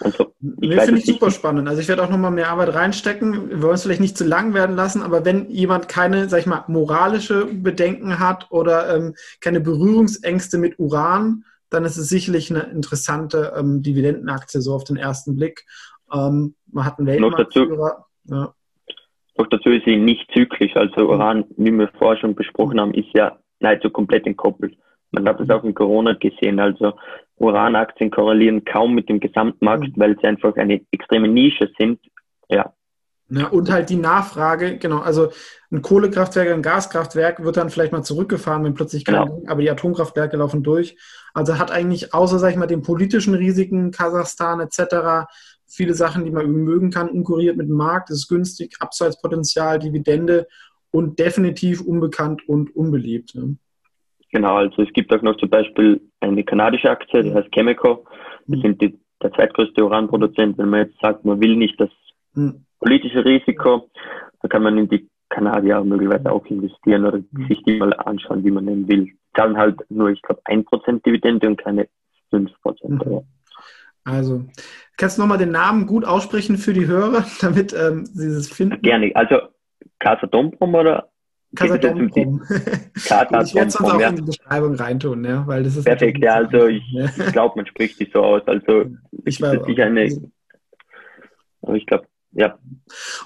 Ja, 0.00 0.06
Also, 0.06 0.32
ich 0.40 0.68
nee, 0.70 0.80
finde 0.80 1.00
ich 1.00 1.06
super 1.06 1.30
spannend. 1.30 1.68
Also 1.68 1.80
ich 1.80 1.88
werde 1.88 2.02
auch 2.02 2.10
nochmal 2.10 2.30
mehr 2.30 2.50
Arbeit 2.50 2.74
reinstecken. 2.74 3.50
Wir 3.50 3.62
wollen 3.62 3.74
es 3.74 3.82
vielleicht 3.82 4.00
nicht 4.00 4.16
zu 4.16 4.24
lang 4.24 4.54
werden 4.54 4.76
lassen, 4.76 5.02
aber 5.02 5.24
wenn 5.24 5.50
jemand 5.50 5.88
keine, 5.88 6.28
sag 6.28 6.40
ich 6.40 6.46
mal, 6.46 6.64
moralische 6.68 7.46
Bedenken 7.46 8.18
hat 8.18 8.46
oder 8.50 8.94
ähm, 8.96 9.14
keine 9.40 9.60
Berührungsängste 9.60 10.58
mit 10.58 10.78
Uran, 10.78 11.44
dann 11.68 11.84
ist 11.84 11.96
es 11.96 12.08
sicherlich 12.08 12.50
eine 12.50 12.62
interessante 12.70 13.52
ähm, 13.56 13.82
Dividendenaktie 13.82 14.60
so 14.60 14.74
auf 14.74 14.84
den 14.84 14.96
ersten 14.96 15.36
Blick. 15.36 15.66
Ähm, 16.12 16.54
man 16.72 16.84
hat 16.84 16.98
einen 16.98 17.06
Weltmarktführer. 17.06 18.06
Ja. 18.24 18.54
Noch 19.36 19.46
dazu 19.48 19.70
ist 19.70 19.84
sie 19.84 19.96
nicht 19.96 20.30
zyklisch. 20.32 20.76
Also 20.76 21.08
Uran, 21.08 21.44
wie 21.56 21.70
wir 21.70 21.88
vorher 21.98 22.20
schon 22.20 22.34
besprochen 22.34 22.80
haben, 22.80 22.92
ist 22.92 23.08
ja 23.14 23.38
nahezu 23.60 23.90
komplett 23.90 24.26
entkoppelt. 24.26 24.76
Man 25.12 25.26
hat 25.28 25.40
es 25.40 25.50
auch 25.50 25.64
in 25.64 25.74
Corona 25.74 26.14
gesehen. 26.14 26.60
Also 26.60 26.94
Uranaktien 27.36 28.10
korrelieren 28.10 28.64
kaum 28.64 28.94
mit 28.94 29.08
dem 29.08 29.20
Gesamtmarkt, 29.20 29.96
mhm. 29.96 30.00
weil 30.00 30.18
sie 30.18 30.26
einfach 30.26 30.56
eine 30.56 30.80
extreme 30.90 31.28
Nische 31.28 31.70
sind. 31.78 32.00
Ja. 32.48 32.72
Ja, 33.32 33.46
und 33.46 33.70
halt 33.70 33.90
die 33.90 33.96
Nachfrage, 33.96 34.76
genau, 34.78 34.98
also 34.98 35.30
ein 35.70 35.82
Kohlekraftwerk, 35.82 36.48
ein 36.48 36.62
Gaskraftwerk 36.62 37.44
wird 37.44 37.56
dann 37.56 37.70
vielleicht 37.70 37.92
mal 37.92 38.02
zurückgefahren, 38.02 38.64
wenn 38.64 38.74
plötzlich 38.74 39.04
kein, 39.04 39.24
genau. 39.24 39.42
aber 39.46 39.62
die 39.62 39.70
Atomkraftwerke 39.70 40.36
laufen 40.36 40.64
durch. 40.64 40.96
Also 41.32 41.56
hat 41.56 41.70
eigentlich 41.70 42.12
außer, 42.12 42.40
sag 42.40 42.50
ich 42.50 42.56
mal, 42.56 42.66
den 42.66 42.82
politischen 42.82 43.34
Risiken, 43.34 43.92
Kasachstan 43.92 44.58
etc., 44.58 45.28
viele 45.68 45.94
Sachen, 45.94 46.24
die 46.24 46.32
man 46.32 46.50
mögen 46.50 46.90
kann, 46.90 47.08
unkuriert 47.08 47.56
mit 47.56 47.68
dem 47.68 47.76
Markt, 47.76 48.10
es 48.10 48.22
ist 48.22 48.28
günstig, 48.28 48.74
Abseitspotenzial, 48.80 49.78
Dividende 49.78 50.48
und 50.90 51.20
definitiv 51.20 51.80
unbekannt 51.80 52.42
und 52.48 52.74
unbeliebt. 52.74 53.36
Ne? 53.36 53.56
Genau, 54.32 54.56
also 54.56 54.82
es 54.82 54.92
gibt 54.92 55.12
auch 55.12 55.22
noch 55.22 55.36
zum 55.36 55.50
Beispiel 55.50 56.00
eine 56.20 56.44
kanadische 56.44 56.90
Aktie, 56.90 57.22
die 57.22 57.34
heißt 57.34 57.50
Chemico. 57.52 58.04
Das 58.46 58.58
mhm. 58.58 58.62
sind 58.62 58.82
die, 58.82 58.98
der 59.22 59.32
zweitgrößte 59.32 59.84
Uranproduzent. 59.84 60.56
Wenn 60.58 60.68
man 60.68 60.86
jetzt 60.86 61.00
sagt, 61.00 61.24
man 61.24 61.40
will 61.40 61.56
nicht 61.56 61.80
das 61.80 61.90
mhm. 62.34 62.64
politische 62.78 63.24
Risiko, 63.24 63.90
dann 64.40 64.48
kann 64.48 64.62
man 64.62 64.78
in 64.78 64.88
die 64.88 65.08
Kanadier 65.30 65.82
möglicherweise 65.82 66.30
auch 66.30 66.44
investieren 66.46 67.06
oder 67.06 67.18
mhm. 67.18 67.46
sich 67.48 67.62
die 67.64 67.78
mal 67.78 67.92
anschauen, 67.94 68.44
wie 68.44 68.50
man 68.50 68.66
denn 68.66 68.88
will. 68.88 69.08
Zahlen 69.36 69.56
halt 69.56 69.78
nur, 69.88 70.10
ich 70.10 70.22
glaube, 70.22 70.42
1% 70.44 71.02
Dividende 71.04 71.48
und 71.48 71.56
keine 71.56 71.88
5%. 72.32 72.48
Mhm. 72.88 73.20
Also, 74.04 74.44
kannst 74.96 75.18
du 75.18 75.22
nochmal 75.22 75.38
den 75.38 75.50
Namen 75.50 75.86
gut 75.86 76.04
aussprechen 76.04 76.56
für 76.56 76.72
die 76.72 76.86
Hörer, 76.86 77.24
damit 77.40 77.72
ähm, 77.72 78.06
sie 78.06 78.26
es 78.26 78.48
finden? 78.48 78.80
Gerne. 78.82 79.10
Also, 79.14 79.40
Casa 79.98 80.26
Domprom 80.26 80.74
oder 80.74 81.09
Kasadom.com. 81.54 82.42
ich 82.94 83.10
werde 83.10 83.42
es 83.42 83.54
uns 83.54 83.76
auch 83.76 84.00
ja. 84.00 84.08
in 84.08 84.16
die 84.16 84.22
Beschreibung 84.22 84.74
reintun, 84.74 85.24
ja, 85.24 85.46
weil 85.46 85.64
das 85.64 85.76
ist 85.76 85.84
perfekt. 85.84 86.22
Ja, 86.22 86.34
also 86.34 86.66
ich, 86.66 86.82
ich 86.94 87.32
glaube, 87.32 87.54
man 87.56 87.66
spricht 87.66 87.98
die 87.98 88.08
so 88.12 88.22
aus. 88.22 88.42
Also 88.46 88.86
ich 89.24 89.40
war 89.40 89.64
sicher 89.64 89.86
eine. 89.86 90.30
Aber 91.62 91.74
ich 91.74 91.86
glaube, 91.86 92.06
ja. 92.32 92.56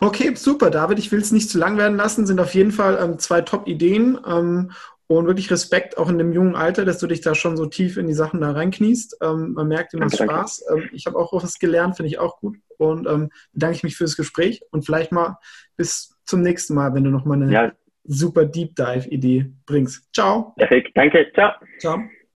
Okay, 0.00 0.34
super, 0.34 0.70
David. 0.70 0.98
Ich 0.98 1.12
will 1.12 1.20
es 1.20 1.32
nicht 1.32 1.50
zu 1.50 1.58
lang 1.58 1.76
werden 1.76 1.96
lassen. 1.96 2.26
Sind 2.26 2.40
auf 2.40 2.54
jeden 2.54 2.72
Fall 2.72 2.98
ähm, 3.00 3.18
zwei 3.18 3.42
Top-Ideen. 3.42 4.18
Ähm, 4.26 4.72
und 5.06 5.26
wirklich 5.26 5.50
Respekt 5.50 5.98
auch 5.98 6.08
in 6.08 6.16
dem 6.16 6.32
jungen 6.32 6.56
Alter, 6.56 6.86
dass 6.86 6.98
du 6.98 7.06
dich 7.06 7.20
da 7.20 7.34
schon 7.34 7.58
so 7.58 7.66
tief 7.66 7.98
in 7.98 8.06
die 8.06 8.14
Sachen 8.14 8.40
da 8.40 8.52
reinkniest. 8.52 9.18
Ähm, 9.20 9.52
man 9.52 9.68
merkt 9.68 9.92
immer 9.92 10.08
Spaß. 10.08 10.64
Ähm, 10.72 10.88
ich 10.92 11.04
habe 11.04 11.18
auch 11.18 11.34
was 11.34 11.58
gelernt, 11.58 11.96
finde 11.96 12.08
ich 12.08 12.18
auch 12.18 12.40
gut. 12.40 12.56
Und 12.78 13.06
ähm, 13.06 13.28
bedanke 13.52 13.76
ich 13.76 13.82
mich 13.82 13.96
fürs 13.96 14.16
Gespräch 14.16 14.62
und 14.70 14.86
vielleicht 14.86 15.12
mal 15.12 15.36
bis 15.76 16.16
zum 16.24 16.40
nächsten 16.40 16.74
Mal, 16.74 16.94
wenn 16.94 17.04
du 17.04 17.10
noch 17.10 17.26
mal 17.26 17.34
eine 17.34 17.52
ja 17.52 17.72
super 18.06 18.46
Deep 18.46 18.74
Dive 18.76 19.06
Idee 19.10 19.52
bringst. 19.66 20.08
Ciao. 20.12 20.54
Perfekt, 20.56 20.96
danke. 20.96 21.30
Ciao. 21.34 21.52
Ciao. 21.78 21.98